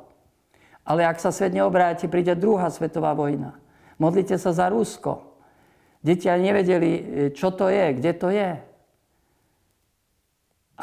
Ale 0.84 1.08
ak 1.08 1.16
sa 1.16 1.32
svet 1.32 1.56
neobráti, 1.56 2.12
príde 2.12 2.36
druhá 2.36 2.68
svetová 2.68 3.16
vojna. 3.16 3.56
Modlite 3.96 4.36
sa 4.36 4.52
za 4.52 4.68
Rusko. 4.68 5.31
Deti 6.02 6.26
ani 6.26 6.50
nevedeli, 6.50 6.90
čo 7.30 7.54
to 7.54 7.70
je, 7.70 7.86
kde 7.94 8.12
to 8.18 8.28
je. 8.34 8.50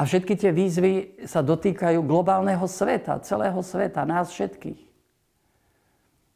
všetky 0.08 0.32
tie 0.32 0.48
výzvy 0.48 1.20
sa 1.28 1.44
dotýkajú 1.44 2.00
globálneho 2.00 2.64
sveta, 2.64 3.20
celého 3.20 3.60
sveta, 3.60 4.08
nás 4.08 4.32
všetkých. 4.32 4.80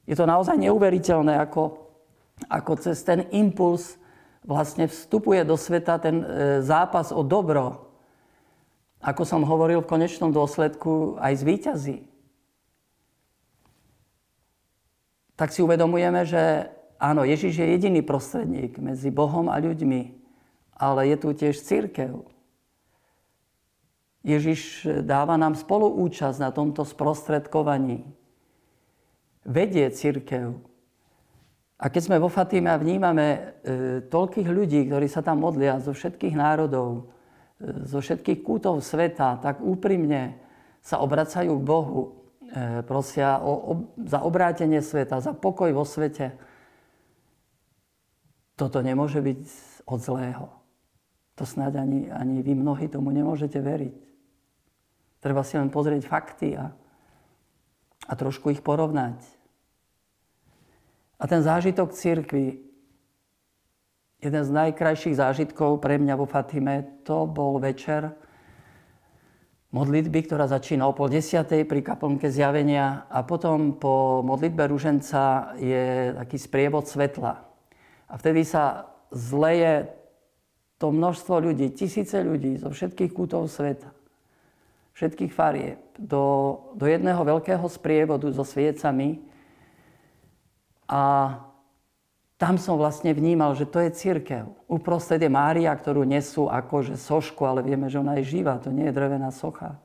Je 0.04 0.12
to 0.12 0.28
naozaj 0.28 0.60
neuveriteľné, 0.60 1.40
ako, 1.40 1.80
ako 2.52 2.72
cez 2.76 3.00
ten 3.00 3.24
impuls 3.32 3.96
vlastne 4.44 4.84
vstupuje 4.84 5.40
do 5.48 5.56
sveta 5.56 5.96
ten 5.96 6.20
e, 6.20 6.26
zápas 6.60 7.08
o 7.08 7.24
dobro. 7.24 7.88
Ako 9.00 9.24
som 9.24 9.48
hovoril, 9.48 9.80
v 9.80 9.90
konečnom 9.96 10.28
dôsledku 10.28 11.16
aj 11.16 11.40
zvýťazí. 11.40 12.04
Tak 15.40 15.56
si 15.56 15.64
uvedomujeme, 15.64 16.28
že 16.28 16.68
áno, 17.10 17.22
Ježiš 17.28 17.60
je 17.60 17.66
jediný 17.76 18.00
prostredník 18.00 18.80
medzi 18.80 19.12
Bohom 19.12 19.52
a 19.52 19.60
ľuďmi, 19.60 20.00
ale 20.78 21.12
je 21.12 21.16
tu 21.20 21.28
tiež 21.36 21.60
církev. 21.60 22.24
Ježiš 24.24 24.88
dáva 25.04 25.36
nám 25.36 25.52
spoluúčasť 25.52 26.40
na 26.40 26.48
tomto 26.48 26.88
sprostredkovaní 26.88 28.08
vedie 29.44 29.84
církev. 29.92 30.56
A 31.76 31.92
keď 31.92 32.02
sme 32.08 32.22
vo 32.22 32.32
Fatíme 32.32 32.72
a 32.72 32.80
vnímame 32.80 33.26
e, 33.28 33.40
toľkých 34.08 34.48
ľudí, 34.48 34.88
ktorí 34.88 35.04
sa 35.04 35.20
tam 35.20 35.44
modlia 35.44 35.76
zo 35.84 35.92
všetkých 35.92 36.32
národov, 36.32 37.12
e, 37.60 37.84
zo 37.84 38.00
všetkých 38.00 38.40
kútov 38.40 38.80
sveta, 38.80 39.36
tak 39.44 39.60
úprimne 39.60 40.40
sa 40.80 41.04
obracajú 41.04 41.52
k 41.60 41.66
Bohu, 41.66 42.00
e, 42.48 42.80
prosia 42.88 43.36
o, 43.44 43.52
o, 43.52 43.72
za 44.00 44.24
obrátenie 44.24 44.80
sveta, 44.80 45.20
za 45.20 45.36
pokoj 45.36 45.68
vo 45.76 45.84
svete. 45.84 46.32
Toto 48.54 48.78
nemôže 48.82 49.18
byť 49.18 49.40
od 49.84 49.98
zlého. 49.98 50.46
To 51.34 51.42
snáď 51.42 51.82
ani, 51.82 52.06
ani 52.10 52.38
vy 52.46 52.54
mnohí 52.54 52.86
tomu 52.86 53.10
nemôžete 53.10 53.58
veriť. 53.58 53.98
Treba 55.18 55.42
si 55.42 55.58
len 55.58 55.72
pozrieť 55.72 56.06
fakty 56.06 56.54
a, 56.54 56.70
a 58.06 58.12
trošku 58.14 58.54
ich 58.54 58.62
porovnať. 58.62 59.18
A 61.18 61.24
ten 61.26 61.42
zážitok 61.42 61.90
církvy, 61.90 62.60
jeden 64.22 64.42
z 64.44 64.50
najkrajších 64.54 65.18
zážitkov 65.18 65.82
pre 65.82 65.98
mňa 65.98 66.14
vo 66.14 66.28
Fatime, 66.28 67.02
to 67.02 67.26
bol 67.26 67.58
večer 67.58 68.14
modlitby, 69.74 70.30
ktorá 70.30 70.46
začína 70.46 70.86
o 70.86 70.94
pol 70.94 71.10
desiatej 71.10 71.66
pri 71.66 71.82
kaplnke 71.82 72.30
zjavenia 72.30 73.10
a 73.10 73.26
potom 73.26 73.74
po 73.74 74.22
modlitbe 74.22 74.70
ruženca 74.70 75.56
je 75.58 76.14
taký 76.14 76.38
sprievod 76.38 76.86
svetla. 76.86 77.53
A 78.08 78.20
vtedy 78.20 78.44
sa 78.44 78.92
zleje 79.14 79.88
to 80.78 80.90
množstvo 80.90 81.40
ľudí, 81.40 81.72
tisíce 81.72 82.18
ľudí 82.20 82.58
zo 82.60 82.68
všetkých 82.68 83.14
kútov 83.14 83.48
sveta, 83.48 83.88
všetkých 84.98 85.32
farieb, 85.32 85.80
do, 85.96 86.58
do 86.74 86.84
jedného 86.84 87.22
veľkého 87.22 87.64
sprievodu 87.70 88.26
so 88.34 88.42
sviecami. 88.42 89.22
A 90.90 91.02
tam 92.34 92.58
som 92.58 92.76
vlastne 92.76 93.14
vnímal, 93.14 93.54
že 93.54 93.64
to 93.64 93.78
je 93.80 93.94
církev. 93.94 94.44
Uprostred 94.66 95.22
je 95.22 95.30
Mária, 95.30 95.70
ktorú 95.70 96.02
nesú 96.02 96.50
akože 96.50 96.98
sošku, 96.98 97.46
ale 97.46 97.62
vieme, 97.62 97.86
že 97.86 98.02
ona 98.02 98.18
je 98.20 98.26
živá, 98.36 98.58
to 98.58 98.74
nie 98.74 98.90
je 98.90 98.96
drevená 98.96 99.30
socha. 99.30 99.78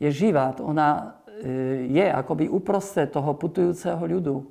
Je 0.00 0.10
živá, 0.10 0.56
ona 0.58 1.20
e, 1.44 1.86
je 1.92 2.06
akoby 2.08 2.50
uprostred 2.50 3.12
toho 3.12 3.36
putujúceho 3.36 4.00
ľudu. 4.00 4.42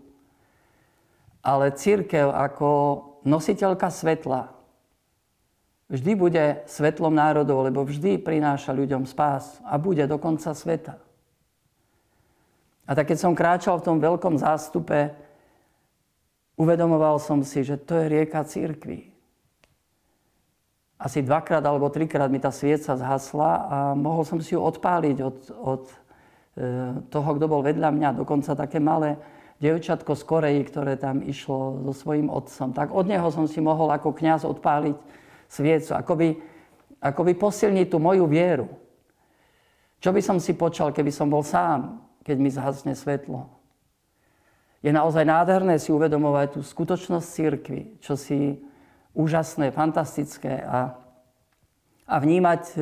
Ale 1.44 1.76
církev 1.76 2.32
ako 2.32 2.70
nositeľka 3.28 3.92
svetla, 3.92 4.52
vždy 5.92 6.12
bude 6.16 6.44
svetlom 6.66 7.14
národov, 7.14 7.68
lebo 7.68 7.84
vždy 7.84 8.18
prináša 8.18 8.72
ľuďom 8.72 9.04
spás 9.04 9.60
a 9.68 9.76
bude 9.76 10.04
do 10.08 10.16
konca 10.18 10.56
sveta. 10.56 10.98
A 12.84 12.92
tak 12.96 13.12
keď 13.12 13.18
som 13.20 13.38
kráčal 13.38 13.80
v 13.80 13.86
tom 13.88 13.98
veľkom 14.00 14.36
zástupe, 14.40 15.16
uvedomoval 16.60 17.20
som 17.20 17.40
si, 17.44 17.64
že 17.64 17.80
to 17.80 17.96
je 17.96 18.12
rieka 18.12 18.44
církvy. 18.44 19.12
Asi 21.00 21.20
dvakrát 21.20 21.64
alebo 21.64 21.92
trikrát 21.92 22.32
mi 22.32 22.40
tá 22.40 22.52
svieca 22.52 22.96
zhasla 22.96 23.52
a 23.68 23.78
mohol 23.92 24.24
som 24.24 24.40
si 24.40 24.56
ju 24.56 24.60
odpáliť 24.64 25.18
od, 25.20 25.38
od 25.52 25.84
e, 25.92 25.96
toho, 27.12 27.30
kto 27.36 27.46
bol 27.48 27.60
vedľa 27.60 27.90
mňa, 27.92 28.10
dokonca 28.24 28.56
také 28.56 28.80
malé 28.80 29.20
dievčatko 29.64 30.12
z 30.12 30.24
Koreji, 30.28 30.62
ktoré 30.68 31.00
tam 31.00 31.24
išlo 31.24 31.88
so 31.88 31.94
svojím 31.96 32.28
otcom. 32.28 32.76
Tak 32.76 32.92
od 32.92 33.08
neho 33.08 33.32
som 33.32 33.48
si 33.48 33.64
mohol 33.64 33.88
ako 33.96 34.12
kňaz 34.12 34.44
odpáliť 34.44 35.00
sviecu, 35.48 35.96
akoby, 35.96 36.36
akoby 37.00 37.32
posilniť 37.40 37.88
tú 37.88 38.04
moju 38.04 38.28
vieru. 38.28 38.68
Čo 40.04 40.12
by 40.12 40.20
som 40.20 40.38
si 40.44 40.52
počal, 40.52 40.92
keby 40.92 41.16
som 41.16 41.32
bol 41.32 41.48
sám, 41.48 42.04
keď 42.28 42.38
mi 42.44 42.52
zhasne 42.52 42.92
svetlo? 42.92 43.48
Je 44.84 44.92
naozaj 44.92 45.24
nádherné 45.24 45.80
si 45.80 45.96
uvedomovať 45.96 46.60
tú 46.60 46.62
skutočnosť 46.62 47.24
církvy, 47.24 47.82
čo 48.04 48.20
si 48.20 48.60
úžasné, 49.16 49.72
fantastické 49.72 50.60
a, 50.60 51.00
a 52.04 52.16
vnímať 52.20 52.64
e, 52.76 52.80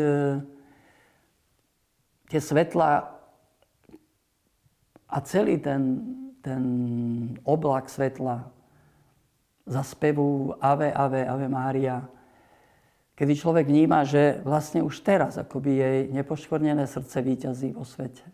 tie 2.34 2.41
svetla 2.41 3.06
a 5.12 5.17
celý 5.22 5.62
ten, 5.62 6.02
ten 6.41 6.63
oblak 7.45 7.89
svetla 7.89 8.49
za 9.65 9.82
spevu 9.86 10.58
Ave, 10.58 10.89
Ave, 10.89 11.21
Ave 11.25 11.47
Mária, 11.47 12.01
kedy 13.13 13.34
človek 13.38 13.69
vníma, 13.69 14.01
že 14.01 14.41
vlastne 14.41 14.82
už 14.82 15.06
teraz 15.06 15.38
akoby 15.38 15.71
jej 15.77 15.99
nepoškvrnené 16.10 16.89
srdce 16.89 17.21
výťazí 17.21 17.77
vo 17.77 17.86
svete. 17.86 18.25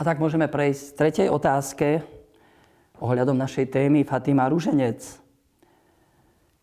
tak 0.00 0.16
môžeme 0.16 0.48
prejsť 0.48 0.96
k 0.96 0.96
tretej 0.96 1.28
otázke 1.28 2.00
ohľadom 3.04 3.36
našej 3.36 3.68
témy 3.68 4.08
Fatima 4.08 4.48
Ruženec, 4.48 5.20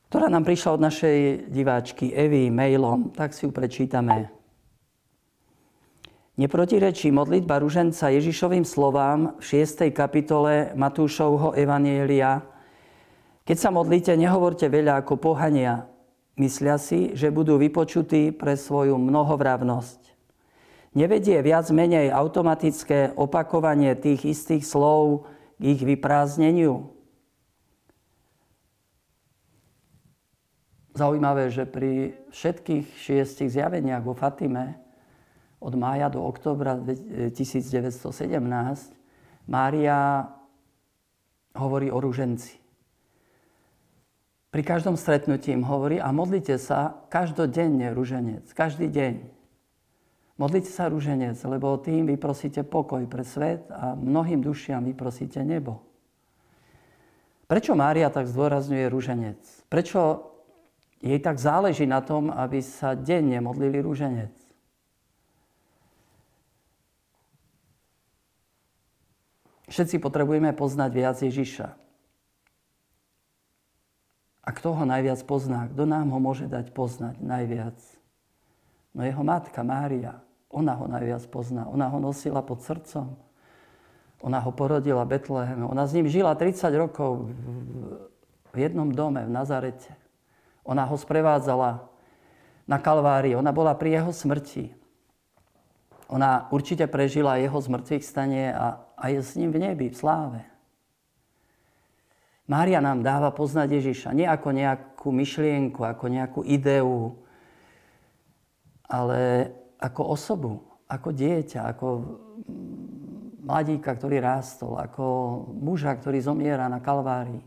ktorá 0.08 0.32
nám 0.32 0.48
prišla 0.48 0.80
od 0.80 0.86
našej 0.88 1.18
diváčky 1.52 2.16
Evy 2.16 2.48
mailom, 2.48 3.12
tak 3.12 3.36
si 3.36 3.44
ju 3.44 3.52
prečítame. 3.52 4.32
Neprotirečí 6.38 7.10
modlitba 7.10 7.60
ruženca 7.60 8.14
Ježišovým 8.14 8.62
slovám 8.62 9.36
v 9.42 9.66
6. 9.66 9.90
kapitole 9.92 10.72
Matúšovho 10.78 11.58
Evanielia. 11.58 12.46
Keď 13.44 13.58
sa 13.58 13.70
modlíte, 13.74 14.14
nehovorte 14.14 14.70
veľa 14.70 15.02
ako 15.02 15.18
pohania, 15.18 15.90
myslia 16.38 16.78
si, 16.78 17.12
že 17.18 17.34
budú 17.34 17.58
vypočutí 17.58 18.32
pre 18.32 18.54
svoju 18.54 18.96
mnohovravnosť. 19.02 20.08
Nevedie 20.96 21.42
viac 21.44 21.68
menej 21.74 22.14
automatické 22.14 23.18
opakovanie 23.18 23.98
tých 23.98 24.24
istých 24.24 24.64
slov 24.64 25.28
k 25.58 25.76
ich 25.76 25.82
vyprázdneniu. 25.84 26.97
Zaujímavé, 30.98 31.54
že 31.54 31.70
pri 31.70 32.18
všetkých 32.34 32.98
šiestich 32.98 33.54
zjaveniach 33.54 34.02
vo 34.02 34.18
Fatime 34.18 34.82
od 35.62 35.78
mája 35.78 36.10
do 36.10 36.26
oktobra 36.26 36.74
1917 36.74 38.02
Mária 39.46 40.26
hovorí 41.54 41.94
o 41.94 42.02
ruženci. 42.02 42.58
Pri 44.50 44.64
každom 44.66 44.98
stretnutí 44.98 45.54
im 45.54 45.70
hovorí 45.70 46.02
a 46.02 46.10
modlite 46.10 46.58
sa 46.58 46.98
každodenne 47.14 47.94
ruženec, 47.94 48.50
každý 48.58 48.90
deň. 48.90 49.22
Modlite 50.42 50.70
sa 50.74 50.90
ruženec, 50.90 51.38
lebo 51.46 51.78
tým 51.78 52.10
vyprosíte 52.10 52.66
pokoj 52.66 53.06
pre 53.06 53.22
svet 53.22 53.70
a 53.70 53.94
mnohým 53.94 54.42
dušiam 54.42 54.82
vyprosíte 54.82 55.46
nebo. 55.46 55.86
Prečo 57.46 57.78
Mária 57.78 58.10
tak 58.10 58.26
zdôrazňuje 58.26 58.86
ruženec? 58.90 59.40
Prečo 59.70 60.34
jej 61.02 61.20
tak 61.22 61.38
záleží 61.38 61.86
na 61.86 62.02
tom, 62.02 62.34
aby 62.34 62.62
sa 62.62 62.98
denne 62.98 63.38
modlili 63.42 63.82
ruženec? 63.82 64.34
Všetci 69.68 70.00
potrebujeme 70.00 70.56
poznať 70.56 70.92
viac 70.96 71.18
Ježiša. 71.20 71.68
A 74.48 74.50
kto 74.56 74.72
ho 74.72 74.84
najviac 74.88 75.20
pozná? 75.28 75.68
Kto 75.68 75.84
nám 75.84 76.08
ho 76.16 76.20
môže 76.24 76.48
dať 76.48 76.72
poznať 76.72 77.20
najviac? 77.20 77.76
No 78.96 79.04
jeho 79.04 79.20
matka 79.28 79.60
Mária. 79.68 80.24
Ona 80.48 80.72
ho 80.80 80.88
najviac 80.88 81.28
pozná. 81.28 81.68
Ona 81.68 81.92
ho 81.92 82.00
nosila 82.00 82.40
pod 82.40 82.64
srdcom. 82.64 83.20
Ona 84.24 84.40
ho 84.40 84.56
porodila 84.56 85.04
v. 85.04 85.68
Ona 85.68 85.84
s 85.84 85.94
ním 85.94 86.08
žila 86.08 86.32
30 86.32 86.64
rokov 86.80 87.28
v 88.50 88.58
jednom 88.58 88.88
dome 88.88 89.28
v 89.28 89.36
Nazarete. 89.36 90.07
Ona 90.68 90.84
ho 90.84 91.00
sprevádzala 91.00 91.88
na 92.68 92.78
Kalvárii. 92.78 93.40
Ona 93.40 93.56
bola 93.56 93.72
pri 93.74 94.04
jeho 94.04 94.12
smrti. 94.12 94.76
Ona 96.12 96.52
určite 96.52 96.88
prežila 96.92 97.40
jeho 97.40 97.56
zmrtvých 97.56 98.04
stanie 98.04 98.52
a, 98.52 98.84
a 98.96 99.04
je 99.12 99.20
s 99.24 99.36
ním 99.40 99.56
v 99.56 99.64
nebi, 99.64 99.88
v 99.92 99.96
sláve. 99.96 100.44
Mária 102.48 102.80
nám 102.80 103.04
dáva 103.04 103.28
poznať 103.36 103.80
Ježiša 103.80 104.16
nie 104.16 104.24
ako 104.24 104.56
nejakú 104.56 105.12
myšlienku, 105.12 105.84
ako 105.84 106.06
nejakú 106.08 106.42
ideu, 106.48 107.12
ale 108.88 109.52
ako 109.84 110.16
osobu, 110.16 110.64
ako 110.88 111.12
dieťa, 111.12 111.68
ako 111.76 111.88
mladíka, 113.44 113.92
ktorý 113.92 114.24
rástol, 114.24 114.80
ako 114.80 115.04
muža, 115.60 115.92
ktorý 116.00 116.24
zomiera 116.24 116.72
na 116.72 116.80
Kalvárii. 116.80 117.44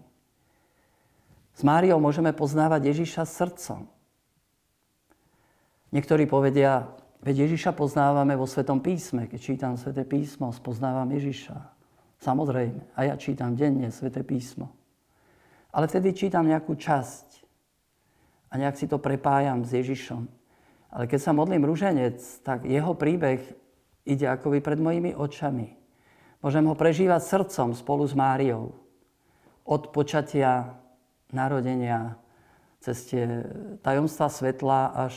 S 1.61 1.63
Máriou 1.63 2.01
môžeme 2.01 2.33
poznávať 2.33 2.89
Ježiša 2.97 3.29
srdcom. 3.29 3.85
Niektorí 5.93 6.25
povedia, 6.25 6.89
Veď 7.21 7.45
Ježiša 7.45 7.77
poznávame 7.77 8.33
vo 8.33 8.49
Svetom 8.49 8.81
písme. 8.81 9.29
Keď 9.29 9.41
čítam 9.41 9.73
Sveté 9.77 10.09
písmo, 10.09 10.49
spoznávam 10.57 11.05
Ježiša. 11.13 11.53
Samozrejme. 12.17 12.97
A 12.97 13.13
ja 13.13 13.15
čítam 13.21 13.53
denne 13.53 13.93
Sveté 13.93 14.25
písmo. 14.25 14.73
Ale 15.69 15.85
vtedy 15.85 16.17
čítam 16.17 16.49
nejakú 16.49 16.81
časť. 16.81 17.45
A 18.51 18.57
nejak 18.57 18.81
si 18.81 18.89
to 18.89 18.97
prepájam 18.97 19.69
s 19.69 19.77
Ježišom. 19.77 20.25
Ale 20.91 21.05
keď 21.05 21.21
sa 21.21 21.37
modlím 21.37 21.69
ruženec, 21.69 22.17
tak 22.41 22.65
jeho 22.65 22.97
príbeh 22.97 23.45
ide 24.09 24.25
akoby 24.25 24.65
pred 24.65 24.81
mojimi 24.81 25.13
očami. 25.13 25.77
Môžem 26.41 26.65
ho 26.65 26.73
prežívať 26.73 27.21
srdcom 27.21 27.77
spolu 27.77 28.09
s 28.09 28.17
Máriou. 28.17 28.81
Od 29.69 29.93
počatia, 29.93 30.73
narodenia, 31.33 32.17
cez 32.81 33.05
tie 33.13 33.45
tajomstva 33.85 34.33
svetla 34.33 34.93
až, 35.09 35.15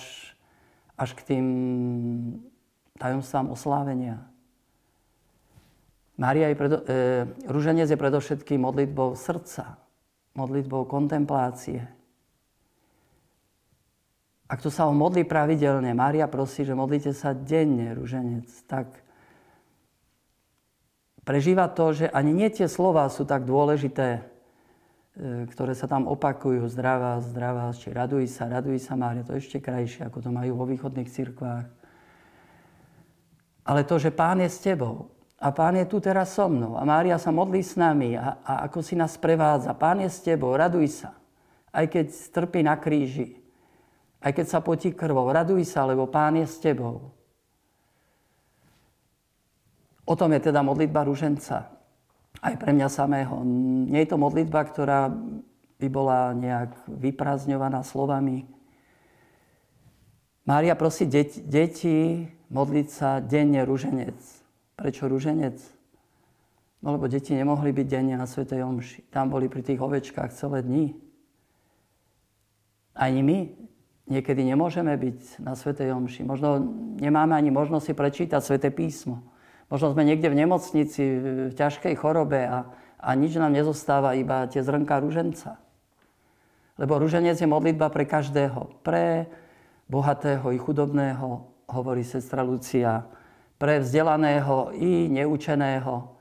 až 1.00 1.16
k 1.16 1.22
tým 1.24 1.46
tajomstvám 3.00 3.50
oslávenia. 3.50 4.20
Mária 6.20 6.52
je 6.52 6.60
predo, 6.60 6.78
e, 6.86 7.26
rúženec 7.50 7.90
je 7.90 7.98
predovšetkým 7.98 8.62
modlitbou 8.62 9.18
srdca, 9.18 9.82
modlitbou 10.38 10.86
kontemplácie. 10.86 11.90
Ak 14.46 14.62
to 14.62 14.70
sa 14.70 14.86
ho 14.86 14.94
modlí 14.94 15.26
pravidelne, 15.26 15.90
Mária 15.98 16.30
prosí, 16.30 16.62
že 16.62 16.78
modlite 16.78 17.16
sa 17.18 17.34
denne, 17.34 17.98
rúženec, 17.98 18.46
tak 18.70 18.92
prežíva 21.26 21.66
to, 21.72 21.96
že 21.96 22.06
ani 22.12 22.36
nie 22.36 22.52
tie 22.54 22.70
slova 22.70 23.10
sú 23.10 23.26
tak 23.26 23.48
dôležité, 23.48 24.33
ktoré 25.22 25.78
sa 25.78 25.86
tam 25.86 26.10
opakujú, 26.10 26.66
zdravá, 26.74 27.22
zdravá, 27.22 27.70
či 27.78 27.94
raduj 27.94 28.26
sa, 28.34 28.50
raduj 28.50 28.82
sa, 28.82 28.98
Mária, 28.98 29.22
to 29.22 29.38
je 29.38 29.46
ešte 29.46 29.62
krajšie, 29.62 30.10
ako 30.10 30.26
to 30.26 30.30
majú 30.34 30.58
vo 30.58 30.66
východných 30.66 31.10
cirkvách. 31.10 31.70
Ale 33.64 33.82
to, 33.86 34.02
že 34.02 34.10
Pán 34.10 34.42
je 34.42 34.50
s 34.50 34.60
tebou, 34.60 35.14
a 35.44 35.52
Pán 35.52 35.76
je 35.76 35.84
tu 35.84 36.00
teraz 36.00 36.32
so 36.32 36.48
mnou. 36.48 36.80
A 36.80 36.88
Mária 36.88 37.20
sa 37.20 37.28
modlí 37.28 37.60
s 37.60 37.76
nami 37.76 38.16
a, 38.16 38.40
a 38.48 38.64
ako 38.64 38.80
si 38.80 38.96
nás 38.96 39.20
prevádza. 39.20 39.76
Pán 39.76 40.00
je 40.00 40.08
s 40.08 40.24
tebou, 40.24 40.56
raduj 40.56 41.04
sa. 41.04 41.20
Aj 41.76 41.84
keď 41.84 42.16
strpí 42.16 42.64
na 42.64 42.80
kríži. 42.80 43.44
Aj 44.24 44.32
keď 44.32 44.48
sa 44.48 44.64
potí 44.64 44.96
krvou, 44.96 45.28
raduj 45.28 45.68
sa, 45.68 45.84
lebo 45.84 46.08
Pán 46.08 46.40
je 46.40 46.48
s 46.48 46.64
tebou. 46.64 47.12
O 50.08 50.16
tom 50.16 50.32
je 50.32 50.48
teda 50.48 50.64
modlitba 50.64 51.04
ruženca. 51.04 51.73
Aj 52.44 52.60
pre 52.60 52.76
mňa 52.76 52.92
samého. 52.92 53.40
Nie 53.88 54.04
je 54.04 54.12
to 54.12 54.20
modlitba, 54.20 54.68
ktorá 54.68 55.08
by 55.80 55.88
bola 55.88 56.36
nejak 56.36 56.76
vyprázdňovaná 56.92 57.88
slovami. 57.88 58.44
Mária 60.44 60.76
prosí 60.76 61.08
deti, 61.08 61.40
deti 61.40 62.28
modliť 62.52 62.88
sa 62.92 63.24
denne 63.24 63.64
ruženec. 63.64 64.20
Prečo 64.76 65.08
rúženec? 65.08 65.56
No 66.84 67.00
lebo 67.00 67.08
deti 67.08 67.32
nemohli 67.32 67.72
byť 67.72 67.88
denne 67.88 68.20
na 68.20 68.28
Svetej 68.28 68.60
Omši. 68.68 69.08
Tam 69.08 69.32
boli 69.32 69.48
pri 69.48 69.64
tých 69.64 69.80
ovečkách 69.80 70.36
celé 70.36 70.60
dni. 70.60 70.86
Ani 72.92 73.24
my 73.24 73.38
niekedy 74.12 74.44
nemôžeme 74.44 74.92
byť 74.92 75.40
na 75.40 75.56
Svetej 75.56 75.96
Omši. 75.96 76.28
Možno 76.28 76.60
nemáme 77.00 77.40
ani 77.40 77.56
možnosť 77.56 77.86
si 77.88 77.94
prečítať 77.96 78.42
Sveté 78.44 78.68
písmo. 78.68 79.24
Možno 79.74 79.90
sme 79.90 80.06
niekde 80.06 80.30
v 80.30 80.38
nemocnici, 80.38 81.02
v 81.50 81.54
ťažkej 81.58 81.98
chorobe 81.98 82.46
a, 82.46 82.70
a 83.02 83.10
nič 83.18 83.34
nám 83.42 83.58
nezostáva, 83.58 84.14
iba 84.14 84.46
tie 84.46 84.62
zrnka 84.62 85.02
rúženca. 85.02 85.58
Lebo 86.78 87.02
rúženec 87.02 87.42
je 87.42 87.50
modlitba 87.50 87.90
pre 87.90 88.06
každého. 88.06 88.86
Pre 88.86 89.26
bohatého 89.90 90.54
i 90.54 90.62
chudobného, 90.62 91.50
hovorí 91.74 92.06
sestra 92.06 92.46
Lucia 92.46 93.02
pre 93.58 93.82
vzdelaného 93.82 94.78
i 94.78 95.10
neučeného, 95.10 96.20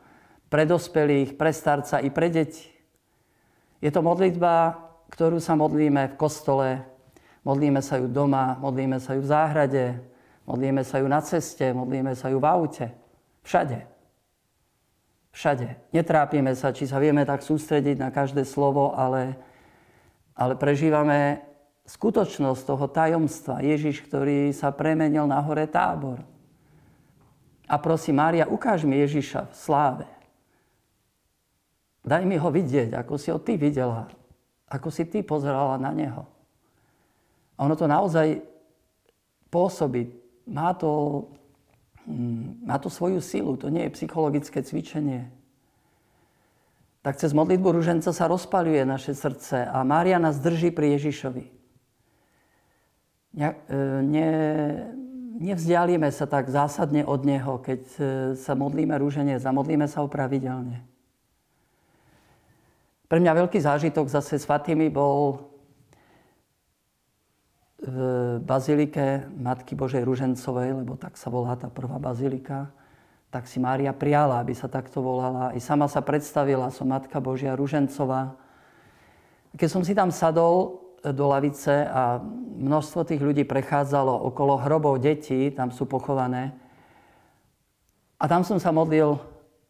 pre 0.48 0.64
dospelých, 0.64 1.36
pre 1.36 1.52
starca 1.52 2.00
i 2.00 2.08
pre 2.08 2.32
deti. 2.32 2.72
Je 3.82 3.90
to 3.92 4.00
modlitba, 4.00 4.78
ktorú 5.12 5.42
sa 5.42 5.58
modlíme 5.58 6.14
v 6.14 6.18
kostole, 6.20 6.86
modlíme 7.44 7.84
sa 7.84 7.98
ju 8.00 8.08
doma, 8.08 8.56
modlíme 8.62 8.96
sa 8.96 9.12
ju 9.12 9.26
v 9.26 9.28
záhrade, 9.28 9.84
modlíme 10.48 10.86
sa 10.86 11.02
ju 11.02 11.06
na 11.10 11.20
ceste, 11.20 11.68
modlíme 11.74 12.14
sa 12.16 12.30
ju 12.30 12.38
v 12.40 12.46
aute. 12.46 13.01
Všade. 13.42 13.86
Všade. 15.32 15.68
Netrápime 15.90 16.52
sa, 16.54 16.74
či 16.74 16.86
sa 16.86 17.02
vieme 17.02 17.26
tak 17.26 17.42
sústrediť 17.42 17.96
na 17.98 18.10
každé 18.12 18.46
slovo, 18.46 18.92
ale, 18.94 19.38
ale 20.36 20.54
prežívame 20.58 21.42
skutočnosť 21.88 22.62
toho 22.62 22.86
tajomstva. 22.86 23.64
Ježiš, 23.64 24.04
ktorý 24.06 24.54
sa 24.54 24.70
premenil 24.70 25.26
na 25.26 25.42
hore 25.42 25.66
tábor 25.66 26.22
a 27.72 27.80
prosí, 27.80 28.12
Mária, 28.12 28.44
ukáž 28.44 28.84
mi 28.84 29.00
Ježiša 29.00 29.48
v 29.48 29.54
sláve. 29.56 30.06
Daj 32.04 32.28
mi 32.28 32.36
ho 32.36 32.50
vidieť, 32.52 32.92
ako 32.92 33.14
si 33.16 33.32
ho 33.32 33.40
ty 33.40 33.56
videla, 33.56 34.12
ako 34.68 34.92
si 34.92 35.08
ty 35.08 35.24
pozerala 35.24 35.80
na 35.80 35.88
neho. 35.94 36.28
A 37.56 37.64
ono 37.64 37.72
to 37.72 37.88
naozaj 37.88 38.44
pôsobí. 39.48 40.12
Má 40.50 40.76
to, 40.76 41.24
má 42.66 42.78
to 42.78 42.90
svoju 42.90 43.22
silu, 43.22 43.56
to 43.56 43.70
nie 43.70 43.86
je 43.86 43.94
psychologické 43.94 44.62
cvičenie. 44.62 45.30
Tak 47.02 47.18
cez 47.18 47.34
modlitbu 47.34 47.82
ruženca 47.82 48.14
sa 48.14 48.30
rozpaluje 48.30 48.86
naše 48.86 49.14
srdce 49.14 49.66
a 49.66 49.82
Mária 49.82 50.22
nás 50.22 50.38
drží 50.38 50.70
pri 50.70 50.94
Ježišovi. 50.98 51.44
Ne, 53.32 53.48
ne, 54.06 54.30
nevzdialíme 55.42 56.06
sa 56.14 56.30
tak 56.30 56.46
zásadne 56.46 57.02
od 57.02 57.26
Neho, 57.26 57.58
keď 57.58 57.82
e, 57.96 58.02
sa 58.38 58.54
modlíme 58.54 58.94
rúženie, 58.94 59.40
zamodlíme 59.40 59.88
sa 59.90 60.04
ho 60.04 60.08
pravidelne. 60.08 60.84
Pre 63.10 63.18
mňa 63.18 63.44
veľký 63.44 63.58
zážitok 63.60 64.06
zase 64.08 64.38
s 64.38 64.46
Fatými 64.46 64.88
bol 64.92 65.51
v 67.82 67.96
bazilike 68.38 69.26
Matky 69.34 69.74
Božej 69.74 70.06
Ružencovej, 70.06 70.86
lebo 70.86 70.94
tak 70.94 71.18
sa 71.18 71.28
volá 71.28 71.58
tá 71.58 71.66
prvá 71.66 71.98
bazilika, 71.98 72.70
tak 73.34 73.50
si 73.50 73.58
Mária 73.58 73.90
prijala, 73.90 74.38
aby 74.38 74.54
sa 74.54 74.70
takto 74.70 75.02
volala. 75.02 75.50
I 75.52 75.60
sama 75.60 75.90
sa 75.90 75.98
predstavila, 75.98 76.70
som 76.70 76.86
Matka 76.86 77.18
Božia 77.18 77.58
Ružencová. 77.58 78.38
Keď 79.58 79.68
som 79.68 79.82
si 79.82 79.92
tam 79.98 80.14
sadol, 80.14 80.82
do 81.02 81.26
lavice 81.26 81.90
a 81.90 82.22
množstvo 82.62 83.02
tých 83.02 83.18
ľudí 83.18 83.42
prechádzalo 83.42 84.22
okolo 84.30 84.54
hrobov 84.62 85.02
detí, 85.02 85.50
tam 85.50 85.74
sú 85.74 85.82
pochované. 85.82 86.54
A 88.22 88.30
tam 88.30 88.46
som 88.46 88.62
sa 88.62 88.70
modlil 88.70 89.18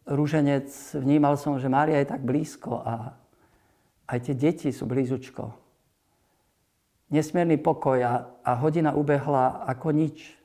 rúženec, 0.05 0.69
vnímal 0.93 1.33
som, 1.41 1.57
že 1.57 1.73
Mária 1.73 1.97
je 1.97 2.13
tak 2.13 2.21
blízko 2.21 2.85
a 2.85 3.17
aj 4.05 4.29
tie 4.29 4.35
deti 4.37 4.69
sú 4.69 4.85
blízučko. 4.85 5.62
Nesmierny 7.11 7.59
pokoj 7.59 7.99
a, 8.03 8.13
a 8.45 8.51
hodina 8.59 8.95
ubehla 8.95 9.65
ako 9.67 9.91
nič. 9.91 10.35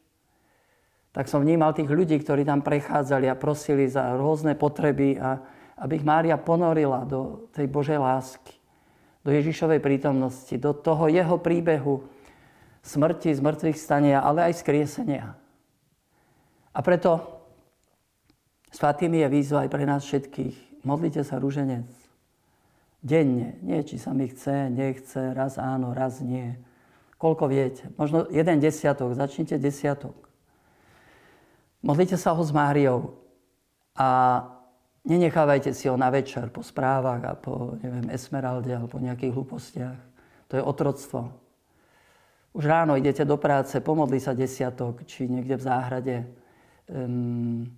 Tak 1.12 1.26
som 1.30 1.42
vnímal 1.42 1.74
tých 1.74 1.88
ľudí, 1.88 2.18
ktorí 2.18 2.46
tam 2.46 2.62
prechádzali 2.62 3.26
a 3.30 3.38
prosili 3.38 3.90
za 3.90 4.14
rôzne 4.14 4.54
potreby 4.54 5.18
a 5.18 5.38
aby 5.78 6.02
ich 6.02 6.06
Mária 6.06 6.34
ponorila 6.34 7.06
do 7.06 7.50
tej 7.54 7.70
Božej 7.70 7.98
lásky 7.98 8.58
do 9.28 9.36
Ježišovej 9.36 9.84
prítomnosti, 9.84 10.56
do 10.56 10.72
toho 10.72 11.04
jeho 11.12 11.36
príbehu 11.36 12.00
smrti, 12.80 13.28
zmrtvých 13.36 13.76
stania, 13.76 14.24
ale 14.24 14.48
aj 14.48 14.64
skriesenia. 14.64 15.36
A 16.72 16.80
preto 16.80 17.20
svatými 18.72 19.20
je 19.20 19.28
výzva 19.28 19.68
aj 19.68 19.70
pre 19.72 19.84
nás 19.84 20.08
všetkých. 20.08 20.80
Modlite 20.88 21.20
sa 21.28 21.36
rúženec. 21.36 21.84
Denne. 23.08 23.56
Nie, 23.64 23.80
či 23.80 23.96
sa 23.96 24.12
mi 24.12 24.28
chce, 24.28 24.68
nechce, 24.68 25.32
raz 25.32 25.56
áno, 25.56 25.96
raz 25.96 26.20
nie. 26.20 26.52
Koľko 27.16 27.48
viete. 27.48 27.88
Možno 27.96 28.28
jeden 28.28 28.60
desiatok. 28.60 29.16
Začnite 29.16 29.56
desiatok. 29.56 30.28
Modlite 31.80 32.20
sa 32.20 32.36
ho 32.36 32.42
s 32.44 32.52
Máriou. 32.52 33.16
A 33.96 34.44
Nenechávajte 35.08 35.72
si 35.72 35.88
ho 35.88 35.96
na 35.96 36.12
večer 36.12 36.52
po 36.52 36.60
správach 36.60 37.24
a 37.24 37.32
po 37.32 37.80
neviem, 37.80 38.12
Esmeralde 38.12 38.76
alebo 38.76 38.92
po 38.92 39.00
nejakých 39.00 39.32
hlúpostiach. 39.32 39.98
To 40.52 40.60
je 40.60 40.62
otroctvo. 40.62 41.32
Už 42.52 42.64
ráno 42.68 42.92
idete 42.92 43.24
do 43.24 43.40
práce, 43.40 43.80
pomodli 43.80 44.20
sa 44.20 44.36
desiatok, 44.36 45.08
či 45.08 45.24
niekde 45.24 45.56
v 45.56 45.64
záhrade. 45.64 46.16
Um, 46.92 47.72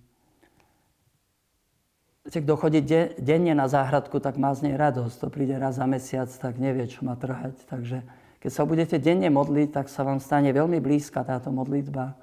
kto 2.29 2.53
chodí 2.53 2.85
de- 2.85 3.17
denne 3.17 3.57
na 3.57 3.65
záhradku, 3.65 4.21
tak 4.21 4.37
má 4.37 4.53
z 4.53 4.69
nej 4.69 4.75
radosť. 4.77 5.15
To 5.25 5.27
príde 5.33 5.57
raz 5.57 5.81
za 5.81 5.89
mesiac, 5.89 6.29
tak 6.29 6.61
nevie, 6.61 6.85
čo 6.85 7.01
má 7.01 7.17
trhať. 7.17 7.57
Takže 7.65 8.05
keď 8.37 8.51
sa 8.53 8.63
budete 8.65 9.01
denne 9.01 9.29
modliť, 9.33 9.69
tak 9.73 9.89
sa 9.89 10.05
vám 10.05 10.21
stane 10.21 10.53
veľmi 10.53 10.77
blízka 10.77 11.25
táto 11.25 11.49
modlitba 11.49 12.13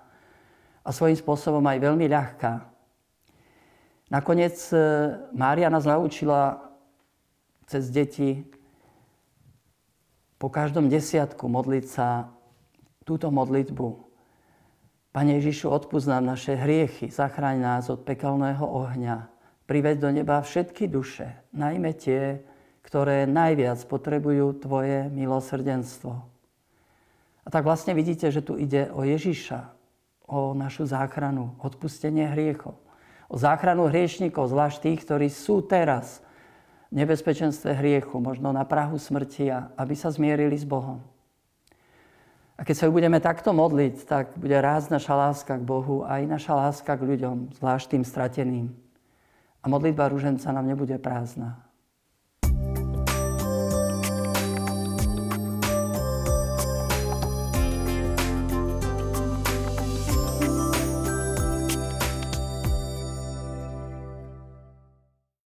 a 0.86 0.88
svojím 0.94 1.18
spôsobom 1.18 1.62
aj 1.66 1.78
veľmi 1.82 2.06
ľahká. 2.06 2.52
Nakoniec 4.08 4.56
e, 4.72 4.76
Mária 5.36 5.68
nás 5.68 5.84
naučila 5.84 6.72
cez 7.68 7.92
deti 7.92 8.48
po 10.40 10.48
každom 10.48 10.88
desiatku 10.88 11.44
modliť 11.44 11.84
sa 11.84 12.32
túto 13.04 13.28
modlitbu. 13.28 14.08
Pane 15.12 15.36
Ježišu, 15.42 15.68
odpúsť 15.68 16.08
nám 16.08 16.34
naše 16.34 16.56
hriechy, 16.56 17.12
zachráň 17.12 17.56
nás 17.60 17.84
od 17.92 18.00
pekelného 18.06 18.64
ohňa, 18.64 19.28
priveď 19.68 20.00
do 20.00 20.08
neba 20.08 20.40
všetky 20.40 20.88
duše, 20.88 21.36
najmä 21.52 21.92
tie, 21.92 22.40
ktoré 22.80 23.28
najviac 23.28 23.76
potrebujú 23.84 24.64
Tvoje 24.64 25.12
milosrdenstvo. 25.12 26.16
A 27.44 27.48
tak 27.52 27.68
vlastne 27.68 27.92
vidíte, 27.92 28.32
že 28.32 28.40
tu 28.40 28.56
ide 28.56 28.88
o 28.96 29.04
Ježiša, 29.04 29.76
o 30.24 30.56
našu 30.56 30.88
záchranu, 30.88 31.52
odpustenie 31.60 32.32
hriechov. 32.32 32.80
O 33.28 33.36
záchranu 33.36 33.92
hriešnikov, 33.92 34.48
zvlášť 34.48 34.88
tých, 34.88 35.00
ktorí 35.04 35.28
sú 35.28 35.60
teraz 35.60 36.24
v 36.88 37.04
nebezpečenstve 37.04 37.76
hriechu, 37.76 38.16
možno 38.24 38.56
na 38.56 38.64
prahu 38.64 38.96
smrti, 38.96 39.52
aby 39.52 39.92
sa 39.92 40.08
zmierili 40.08 40.56
s 40.56 40.64
Bohom. 40.64 41.04
A 42.56 42.64
keď 42.64 42.74
sa 42.74 42.86
budeme 42.88 43.20
takto 43.20 43.52
modliť, 43.52 43.94
tak 44.08 44.32
bude 44.40 44.56
rásť 44.56 44.96
naša 44.96 45.14
láska 45.14 45.54
k 45.60 45.68
Bohu 45.68 46.08
a 46.08 46.18
aj 46.18 46.24
naša 46.24 46.52
láska 46.56 46.96
k 46.96 47.04
ľuďom, 47.04 47.52
zvlášť 47.60 47.86
tým 47.94 48.04
strateným. 48.08 48.87
A 49.62 49.68
modlitba 49.68 50.08
rúženca 50.08 50.52
nám 50.52 50.66
nebude 50.66 50.98
prázdna, 50.98 51.67